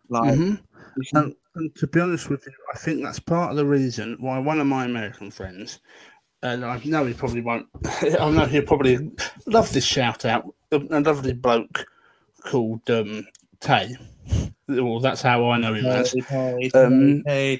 [0.09, 0.61] Like, Mhm.
[1.15, 4.39] And, and to be honest with you, I think that's part of the reason why
[4.39, 5.81] one of my American friends,
[6.43, 7.67] and I know he probably won't,
[8.03, 9.11] I know he'll probably
[9.47, 11.87] love this shout out, a lovely bloke
[12.43, 13.27] called um,
[13.61, 13.97] Tay.
[14.69, 16.13] Well, that's how I know him as.
[16.29, 17.59] Hey, Um, hey.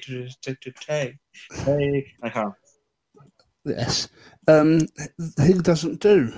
[2.23, 2.53] I can't.
[3.65, 4.07] Yes.
[4.47, 4.87] Um,
[5.43, 6.33] he doesn't do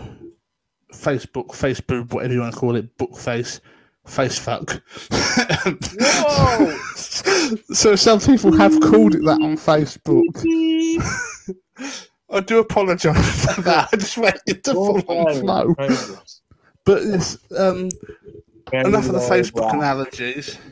[0.94, 3.60] Facebook, Facebook, whatever you want to call it, book face,
[4.06, 4.82] face fuck.
[7.74, 10.24] So some people have called it that on Facebook.
[12.30, 13.90] I do apologise for that.
[13.92, 15.76] I just went to full on flow.
[16.86, 17.90] But yes, um,
[18.72, 20.58] enough of the Facebook analogies.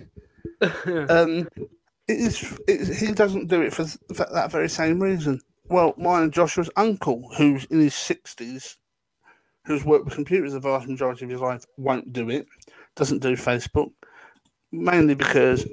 [1.09, 1.47] Um,
[2.07, 5.41] it is, it is, he doesn't do it for, th- for that very same reason.
[5.69, 8.75] Well, mine and Joshua's uncle, who's in his 60s,
[9.65, 12.47] who's worked with computers the vast majority of his life, won't do it,
[12.95, 13.91] doesn't do Facebook,
[14.71, 15.67] mainly because,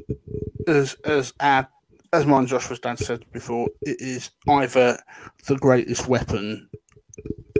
[0.67, 1.69] as as our,
[2.13, 4.99] as mine and Joshua's dad said before, it is either
[5.47, 6.69] the greatest weapon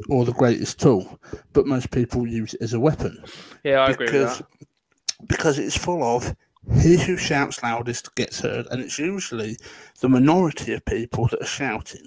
[0.09, 1.19] or the greatest tool,
[1.53, 3.23] but most people use it as a weapon
[3.63, 5.29] yeah, I agree with because that.
[5.29, 6.35] because it's full of
[6.81, 9.57] he who shouts loudest gets heard, and it's usually
[10.01, 12.07] the minority of people that are shouting.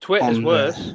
[0.00, 0.94] Twitter's worse.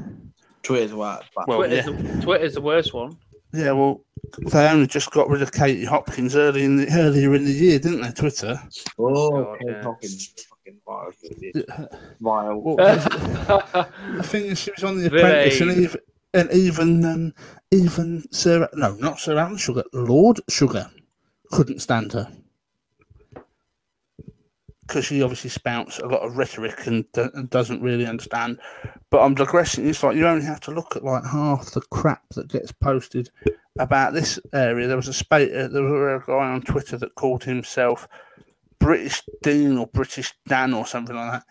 [0.64, 1.24] Twitter's worse.
[1.36, 3.18] But Well, Twitter's, yeah, the, Twitter's the worst one.
[3.54, 3.72] yeah.
[3.72, 4.02] Well,
[4.40, 7.78] they only just got rid of Katie Hopkins early in the earlier in the year,
[7.80, 8.12] didn't they?
[8.12, 8.60] Twitter.
[8.98, 9.82] oh, God, okay, yeah.
[9.84, 10.10] fucking,
[10.50, 11.12] fucking vile.
[11.54, 11.86] Yeah.
[12.22, 12.62] Vile.
[12.62, 12.76] Well,
[14.20, 15.22] I think she was on the Really?
[15.24, 16.00] Apprentice, and even
[16.34, 17.34] and even um,
[17.72, 20.90] even Sir no, not Sir Alan Sugar, Lord Sugar
[21.52, 22.28] couldn't stand her
[24.88, 28.60] because she obviously spouts a lot of rhetoric and, do- and doesn't really understand.
[29.10, 29.88] But I'm digressing.
[29.88, 33.30] It's like you only have to look at like half the crap that gets posted
[33.80, 34.88] about this area.
[34.88, 38.08] There was a spa- uh, there was a guy on Twitter that called himself
[38.80, 41.44] British Dean or British Dan or something like that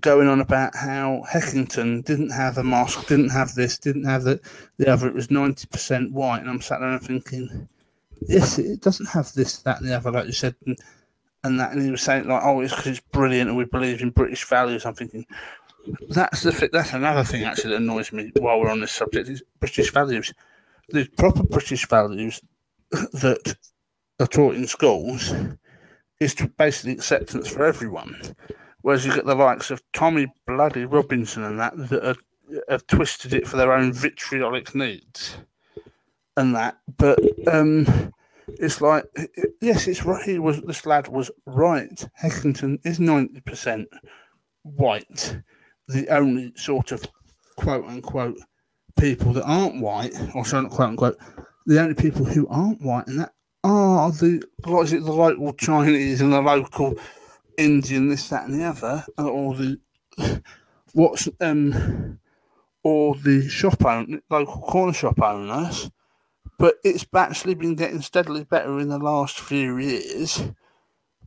[0.00, 4.40] going on about how Heckington didn't have a mosque, didn't have this, didn't have the,
[4.76, 5.08] the other.
[5.08, 6.40] It was 90% white.
[6.40, 7.68] And I'm sat there thinking,
[8.28, 10.54] yes, it doesn't have this, that, and the other, like you said.
[10.66, 10.78] And,
[11.48, 14.02] and that, and he was saying, like, oh, it's because it's brilliant and we believe
[14.02, 14.84] in British values.
[14.84, 15.26] I'm thinking,
[16.10, 19.42] that's the that's another thing actually that annoys me while we're on this subject is
[19.58, 20.32] British values.
[20.90, 22.40] The proper British values
[22.90, 23.56] that
[24.20, 25.32] are taught in schools
[26.20, 28.20] is to basically acceptance for everyone.
[28.82, 33.32] Whereas you get the likes of Tommy Bloody Robinson and that that are, have twisted
[33.32, 35.38] it for their own vitriolic needs
[36.36, 36.78] and that.
[36.98, 37.18] But
[37.48, 38.12] um,
[38.48, 39.04] it's like,
[39.60, 40.22] yes, it's right.
[40.24, 42.08] He was this lad was right.
[42.20, 43.88] Heckington is ninety percent
[44.62, 45.38] white.
[45.88, 47.04] The only sort of
[47.56, 48.38] quote unquote
[48.98, 51.18] people that aren't white, or sorry, not quote unquote,
[51.66, 53.32] the only people who aren't white, and that
[53.64, 56.94] are the what is it, the local Chinese and the local
[57.56, 59.78] Indian, this, that, and the other, or the
[60.92, 62.18] what's um,
[62.82, 65.90] or the shop owner, local corner shop owners.
[66.58, 70.42] But it's actually been getting steadily better in the last few years.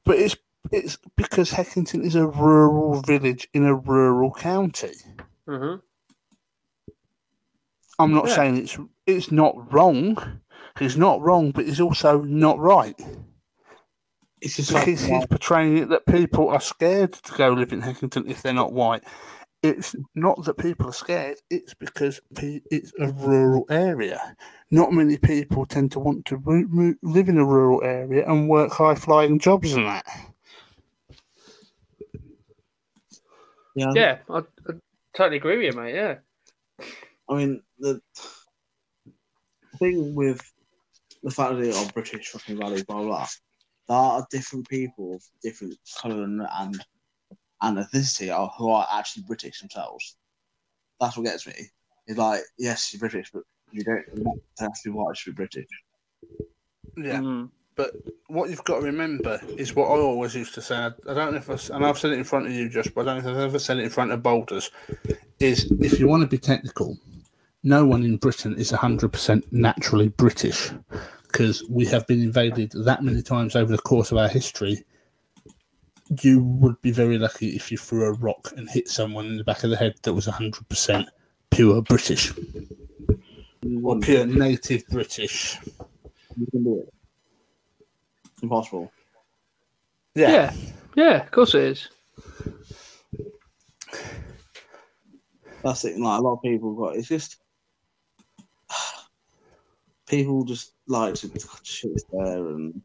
[0.03, 0.35] But it's
[0.71, 4.93] it's because Heckington is a rural village in a rural county.
[5.47, 5.75] hmm
[7.99, 8.35] I'm not Yeah.
[8.35, 10.41] saying it's it's not wrong.
[10.79, 12.99] He's not wrong, but he's also not right.
[14.41, 17.81] It's just like, Because he's portraying it that people are scared to go live in
[17.81, 19.03] Heckington if they're not white.
[19.63, 24.35] It's not that people are scared, it's because it's a rural area.
[24.71, 28.49] Not many people tend to want to ro- ro- live in a rural area and
[28.49, 30.05] work high flying jobs and that.
[33.75, 33.91] Yeah.
[33.93, 34.73] Yeah, I, I
[35.15, 35.95] totally agree with you, mate.
[35.95, 36.15] Yeah.
[37.29, 38.01] I mean, the
[39.77, 40.41] thing with
[41.23, 43.27] the fact that they are British fucking value, blah, blah, blah,
[43.87, 46.85] there are different people of different colour and,
[47.61, 50.15] and, and ethnicity are, who are actually British themselves.
[50.99, 51.55] That's what gets me.
[52.07, 54.05] It's like, yes, you're British, but you don't,
[54.59, 55.67] have to be white to be British.
[56.97, 57.19] Yeah.
[57.19, 57.49] Mm.
[57.75, 57.93] But
[58.27, 60.75] what you've got to remember is what I always used to say.
[60.75, 62.69] I I don't know if I, s- and I've said it in front of you,
[62.69, 64.71] Josh, but I don't know if I've ever said it in front of Boulders.
[65.39, 66.97] Is if you want to be technical,
[67.63, 70.71] no one in Britain is 100% naturally British
[71.23, 74.83] because we have been invaded that many times over the course of our history.
[76.19, 79.45] You would be very lucky if you threw a rock and hit someone in the
[79.45, 81.05] back of the head that was 100%
[81.51, 82.33] pure British
[83.61, 84.03] You or mm.
[84.03, 85.57] pure native British.
[86.37, 86.93] You can do it.
[88.41, 88.91] Impossible.
[90.15, 90.53] Yeah.
[90.95, 91.23] yeah.
[91.23, 91.87] of course it is.
[95.63, 95.97] That's it.
[95.97, 96.97] Like a lot of people got.
[96.97, 97.37] It's just
[100.07, 101.31] people just like to
[101.63, 102.81] shit there and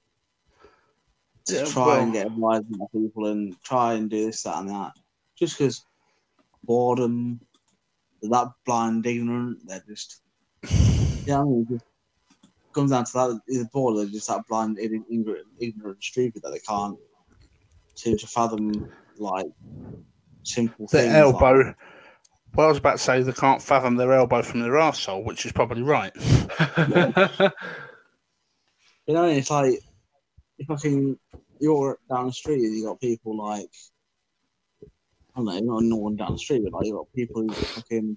[1.46, 4.70] to Yeah, try and get advice from people and try and do this, that, and
[4.70, 4.92] that.
[5.38, 5.84] Just because
[6.64, 7.40] boredom,
[8.22, 10.20] that blind, ignorant, they're just.
[11.26, 11.84] Yeah, I mean, just
[12.74, 13.40] comes down to that.
[13.50, 16.98] Either bored, they're just that blind, ign- ignorant, ignorant, stupid that they can't
[17.94, 18.88] seem to fathom
[19.18, 19.46] like
[20.42, 21.16] simple Their things.
[21.16, 21.74] elbow.
[22.54, 25.44] Well, I was about to say they can't fathom their elbow from their arsehole, which
[25.44, 26.12] is probably right.
[29.06, 29.78] You know, it's like
[30.64, 31.18] can,
[31.60, 33.70] you're down the street and you got people like,
[35.34, 37.52] I don't know, not no one down the street, but like you got people who
[37.52, 38.16] fucking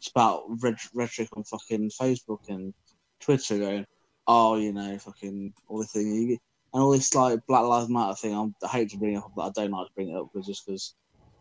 [0.00, 2.74] spout rhetoric on fucking Facebook and
[3.20, 3.86] Twitter going,
[4.26, 6.38] oh, you know, fucking all this thing,
[6.74, 8.34] and all this like Black Lives Matter thing.
[8.34, 10.28] I'm, I hate to bring it up, but I don't like to bring it up
[10.32, 10.94] because just because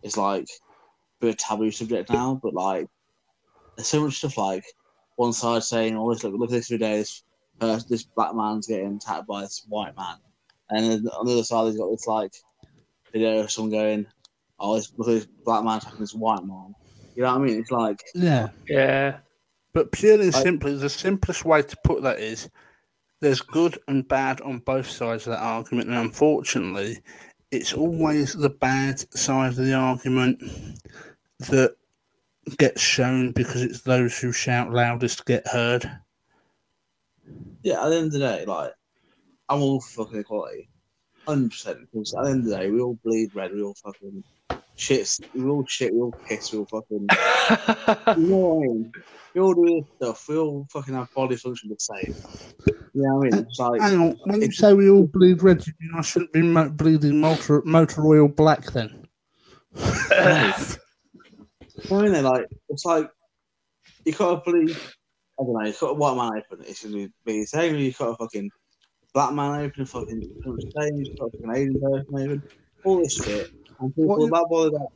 [0.03, 0.47] it's like a
[1.19, 2.87] bit of taboo subject now, but like
[3.75, 4.63] there's so much stuff like
[5.15, 7.23] one side saying, oh, look, look at this video, this
[7.61, 10.15] uh, this black man's getting attacked by this white man,
[10.69, 12.33] and then on the other side he's got this like
[13.13, 14.05] video of someone going,
[14.59, 16.73] "Oh, this, look at this black man attacking this white man."
[17.15, 17.59] You know what I mean?
[17.59, 18.49] It's like Yeah.
[18.67, 19.17] yeah.
[19.73, 22.49] But purely and I- simply, the simplest way to put that is
[23.21, 25.89] there's good and bad on both sides of that argument.
[25.89, 26.99] And unfortunately,
[27.51, 30.41] it's always the bad side of the argument
[31.49, 31.75] that
[32.57, 35.89] gets shown because it's those who shout loudest get heard.
[37.63, 37.83] Yeah.
[37.83, 38.73] At the end of the day, like
[39.49, 40.69] I'm all fucking equality,
[41.27, 41.79] hundred percent.
[41.91, 43.53] Because at the end of the day, we all bleed red.
[43.53, 44.23] We all fucking
[44.75, 45.09] shit.
[45.33, 45.93] We all shit.
[45.93, 46.51] We all piss.
[46.51, 47.07] We all fucking.
[48.17, 48.91] You know what I mean?
[49.33, 50.27] We all do this stuff.
[50.27, 52.15] We all fucking have body function the same.
[52.93, 53.45] You know what I mean?
[53.47, 56.33] It's like Hang on, when you say we all bleed red, you mean I shouldn't
[56.33, 59.07] be mo- bleeding motor, motor oil black then?
[61.89, 63.09] I mean, they're like, it's like,
[64.05, 64.95] you got to believe,
[65.41, 67.91] I don't know, you got a white man open, it should be the same, you
[67.91, 68.51] got a fucking
[69.11, 72.43] black man open, fucking, same, got a fucking Asian person open,
[72.83, 73.51] all this shit.
[73.79, 74.91] And people What are that bothered about,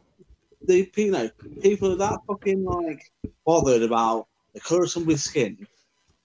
[0.68, 1.30] the, you know,
[1.62, 3.02] people are that fucking, like,
[3.44, 5.68] bothered about the colour of somebody's skin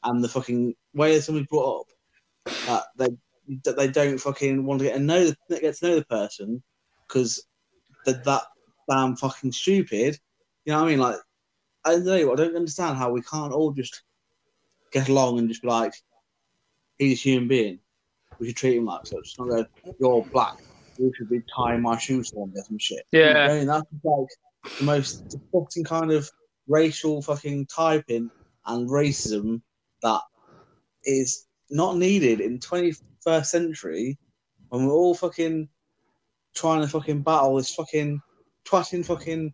[0.05, 1.87] and the fucking way that somebody's brought up
[2.66, 5.95] that they, that they don't fucking want to get to know, the, get to know
[5.97, 6.62] the person
[7.09, 7.47] because
[8.05, 8.43] they're that
[8.89, 10.18] damn fucking stupid.
[10.64, 11.01] You know what I mean?
[11.01, 11.16] Like,
[11.85, 12.33] I don't know.
[12.33, 14.03] I don't understand how we can't all just
[14.93, 15.95] get along and just be like,
[16.99, 17.78] he's a human being.
[18.38, 19.36] We should treat him like such.
[19.38, 19.66] Not go,
[19.99, 20.59] you're black.
[20.99, 23.05] You should be tying my shoes or some shit.
[23.12, 23.59] You know what I yeah.
[23.59, 23.66] mean?
[23.66, 26.30] That's like the most disgusting kind of
[26.68, 28.30] racial fucking typing
[28.66, 29.61] and racism
[30.03, 30.20] that
[31.05, 34.18] is not needed in 21st century
[34.68, 35.68] when we're all fucking
[36.55, 38.20] trying to fucking battle this fucking
[38.64, 39.53] twatting fucking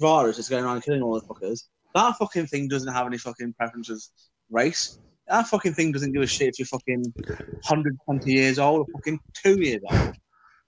[0.00, 1.64] virus that's going around killing all the fuckers.
[1.94, 4.10] That fucking thing doesn't have any fucking preferences
[4.50, 4.98] race.
[5.28, 9.18] That fucking thing doesn't give a shit if you're fucking 120 years old or fucking
[9.34, 10.14] two years old.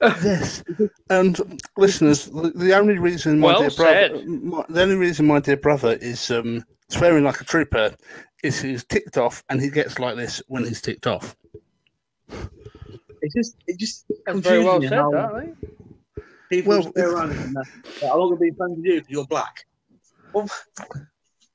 [0.01, 0.63] Yes,
[1.11, 5.41] and listeners, the, the only reason my Well dear brother, my, the only reason my
[5.41, 7.97] dear brother is um, swearing like a trooper
[8.45, 11.37] is he's ticked off, and he gets like this when he's ticked off.
[13.23, 15.55] It's just, it just That's very well said, how that, mate.
[16.51, 17.61] People Well, just go around and uh,
[18.03, 19.67] I'm not going to be friends with you because you're black.
[20.33, 20.49] Well,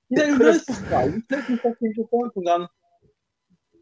[0.09, 1.05] you don't It know could've- this guy.
[1.05, 2.67] You take some fucking your point and gone,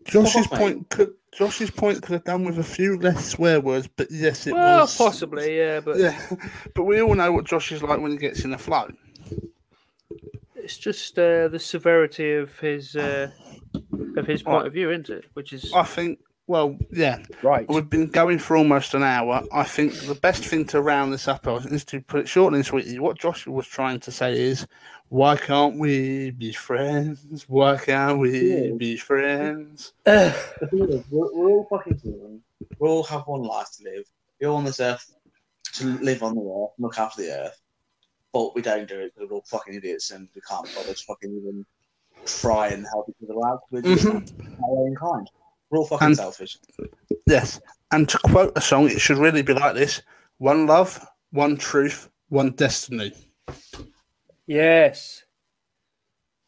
[0.06, 0.60] Josh's Fuck off, mate.
[0.60, 4.48] point could Josh's point could have done with a few less swear words, but yes,
[4.48, 6.20] it well, was possibly, yeah, but Yeah,
[6.76, 8.90] but we all know what Josh is like when he gets in a flow.
[10.56, 13.30] it's just uh, the severity of his uh,
[14.18, 15.26] of his point of view, isn't it?
[15.34, 16.20] Which is I think.
[16.48, 17.66] Well, yeah, right.
[17.70, 19.42] we've been going for almost an hour.
[19.54, 22.66] I think the best thing to round this up is to put it short and
[22.66, 23.00] sweet.
[23.00, 24.68] What Josh was trying to say is,
[25.12, 27.44] why can't we be friends?
[27.50, 28.32] Why can't we
[28.70, 28.72] Yeah.
[28.78, 29.92] be friends?
[30.06, 30.34] The
[30.72, 32.42] thing is, we're, we're all fucking human.
[32.80, 34.06] We all have one life to live.
[34.40, 35.14] We're all on this earth
[35.74, 37.60] to live on the earth, look after the earth.
[38.32, 41.04] But we don't do it because we're all fucking idiots and we can't bother to
[41.04, 41.66] fucking even
[42.26, 43.64] try and help each other out.
[43.70, 44.64] We're just Mhm.
[44.64, 45.30] our own kind.
[45.70, 46.58] We're all fucking And- selfish.
[47.28, 47.60] Yes,
[47.92, 50.02] and to quote a song, it should really be like this:
[50.38, 53.12] one love, one truth, one destiny.
[54.52, 55.24] Yes.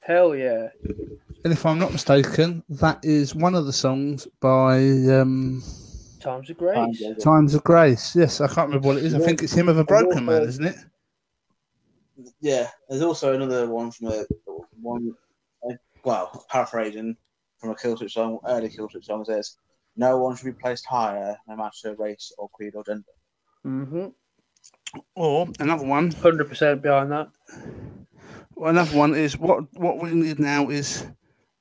[0.01, 0.67] Hell yeah.
[1.45, 4.79] And if I'm not mistaken, that is one of the songs by
[5.09, 5.63] um,
[6.19, 7.01] Times of grace.
[7.23, 8.13] Times of Grace.
[8.13, 9.13] Yes, I can't remember what it is.
[9.13, 10.75] I think it's Hymn of a Broken Man, isn't it?
[12.41, 14.25] Yeah, there's also another one from a
[14.81, 15.13] one.
[16.03, 17.15] Well, paraphrasing
[17.57, 19.55] from a Killswitch song, early Killswitch song says,
[19.95, 23.03] "No one should be placed higher, no matter race or creed or gender."
[23.65, 24.07] Mm-hmm.
[25.15, 26.11] Or another one.
[26.11, 27.29] Hundred percent behind that.
[28.55, 31.05] Well, another one is what what we need now is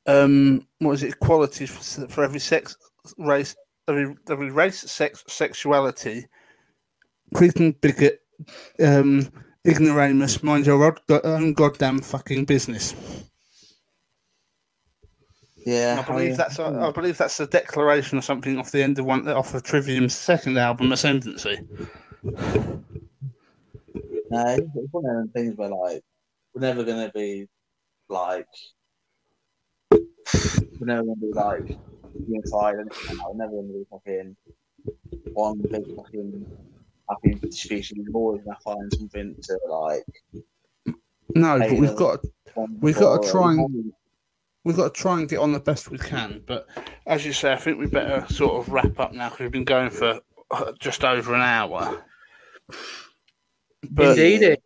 [0.06, 2.76] um what is it equality for, for every sex
[3.18, 3.54] race
[3.88, 6.26] every every race sex sexuality.
[7.34, 8.20] Creed bigot
[8.84, 9.30] um
[9.66, 10.42] ignoramus.
[10.42, 12.94] Mind your own own goddamn fucking business.
[15.64, 18.98] Yeah, I believe that's a, I believe that's a declaration or something off the end
[18.98, 21.60] of one off of Trivium's second album Ascendancy
[24.32, 26.02] No, it's one of them things where like
[26.54, 27.46] we're never gonna be
[28.08, 28.46] like
[29.92, 31.78] we're never gonna be like
[32.26, 32.90] unified and
[33.26, 34.36] we're never gonna be fucking
[35.34, 36.46] one big fucking
[37.10, 37.92] happy species.
[38.08, 40.94] We're always gonna find something to like.
[41.34, 42.20] no but we've got
[42.80, 43.92] We've got to try and-
[44.64, 46.42] we've got to try and get on the best we can.
[46.46, 46.68] But
[47.06, 49.64] as you say, I think we better sort of wrap up now because we've been
[49.64, 50.20] going for
[50.50, 52.02] uh, just over an hour.
[53.90, 54.58] But Indeed,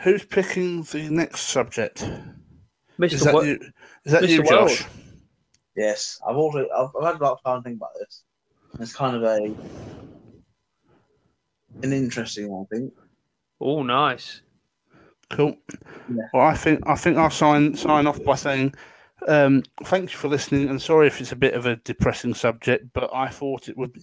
[0.00, 2.08] who's picking the next subject?
[3.00, 3.58] Is that Wo- you?
[4.04, 4.28] Is that Mr.
[4.28, 4.68] you, World.
[4.68, 4.84] Josh?
[5.76, 8.22] Yes, I've also I've, I've had a lot of time to think about this.
[8.80, 9.54] It's kind of a
[11.82, 12.92] an interesting one, I think.
[13.60, 14.42] Oh, nice.
[15.30, 15.56] Cool.
[16.08, 16.24] Yeah.
[16.32, 18.74] Well, I think I think I'll sign sign off by saying
[19.28, 22.92] um, thank you for listening, and sorry if it's a bit of a depressing subject,
[22.92, 24.02] but I thought it would be,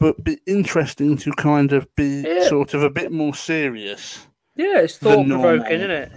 [0.00, 2.48] but be interesting to kind of be Yeah.
[2.48, 4.26] sort of a bit more serious
[4.56, 5.40] Yeah, it's thought normal.
[5.58, 6.12] provoking, isn't it?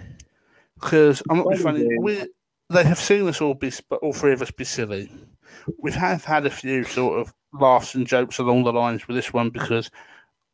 [0.74, 1.98] because I'm not being funny.
[2.00, 2.24] We
[2.70, 5.10] they have seen us all be, sp- all three of us be silly.
[5.78, 9.32] We have had a few sort of laughs and jokes along the lines with this
[9.32, 9.90] one because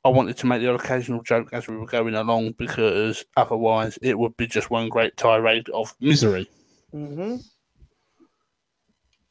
[0.05, 4.16] I wanted to make the occasional joke as we were going along because otherwise it
[4.18, 6.49] would be just one great tirade of misery.
[6.95, 7.37] Mm-hmm.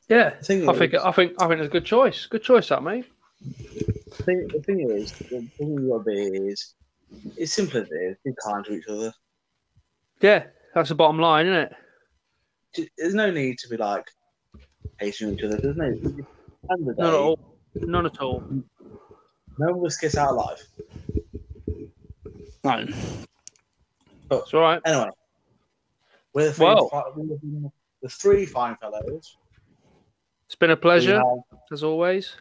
[0.10, 2.26] Yeah, The thing I is- think I think I think it's a good choice.
[2.26, 3.06] Good choice, that mate.
[3.44, 6.76] The thing, the thing is, the thing you got is,
[7.38, 8.18] it's simple as it is.
[8.24, 9.14] Be kind to each other.
[10.22, 11.72] Yeah, that's the bottom line, isn't
[12.78, 12.90] it?
[12.98, 14.10] There's no need to be like
[15.00, 15.58] hating each other.
[15.58, 15.86] There's no.
[15.86, 16.08] At the
[16.72, 17.40] end the day, None at all.
[17.76, 18.44] None at all.
[19.60, 20.62] No one gets out alive.
[22.64, 22.88] No.
[24.32, 24.82] It's all right.
[24.86, 25.10] Anyway,
[26.34, 26.90] we're the three, Well.
[26.90, 27.72] fi- the-
[28.02, 29.38] the three fine fellows.
[30.46, 31.28] It's been a pleasure, have
[31.72, 32.36] as always.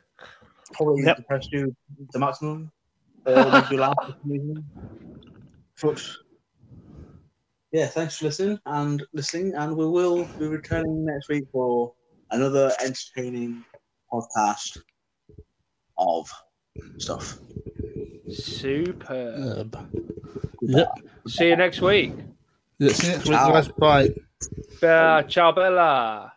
[0.72, 1.16] Probably Yep.
[1.18, 1.74] depressed you
[2.12, 2.70] the maximum,
[3.26, 3.94] or make you laugh.
[4.04, 4.64] for some reason.
[5.80, 6.02] But
[7.72, 11.94] yeah, thanks for listening and listening, and we will be returning next week for
[12.30, 13.64] another entertaining
[14.12, 14.78] podcast
[15.98, 16.30] of
[16.98, 17.38] stuff.
[18.30, 19.76] Superb.
[20.62, 20.88] Yep.
[21.28, 22.14] See you next week.
[22.78, 23.52] Yeah, see you next week, Ciao.
[23.52, 23.68] guys.
[23.68, 24.08] Bye.
[24.86, 26.32] Uh, ciao, Bella.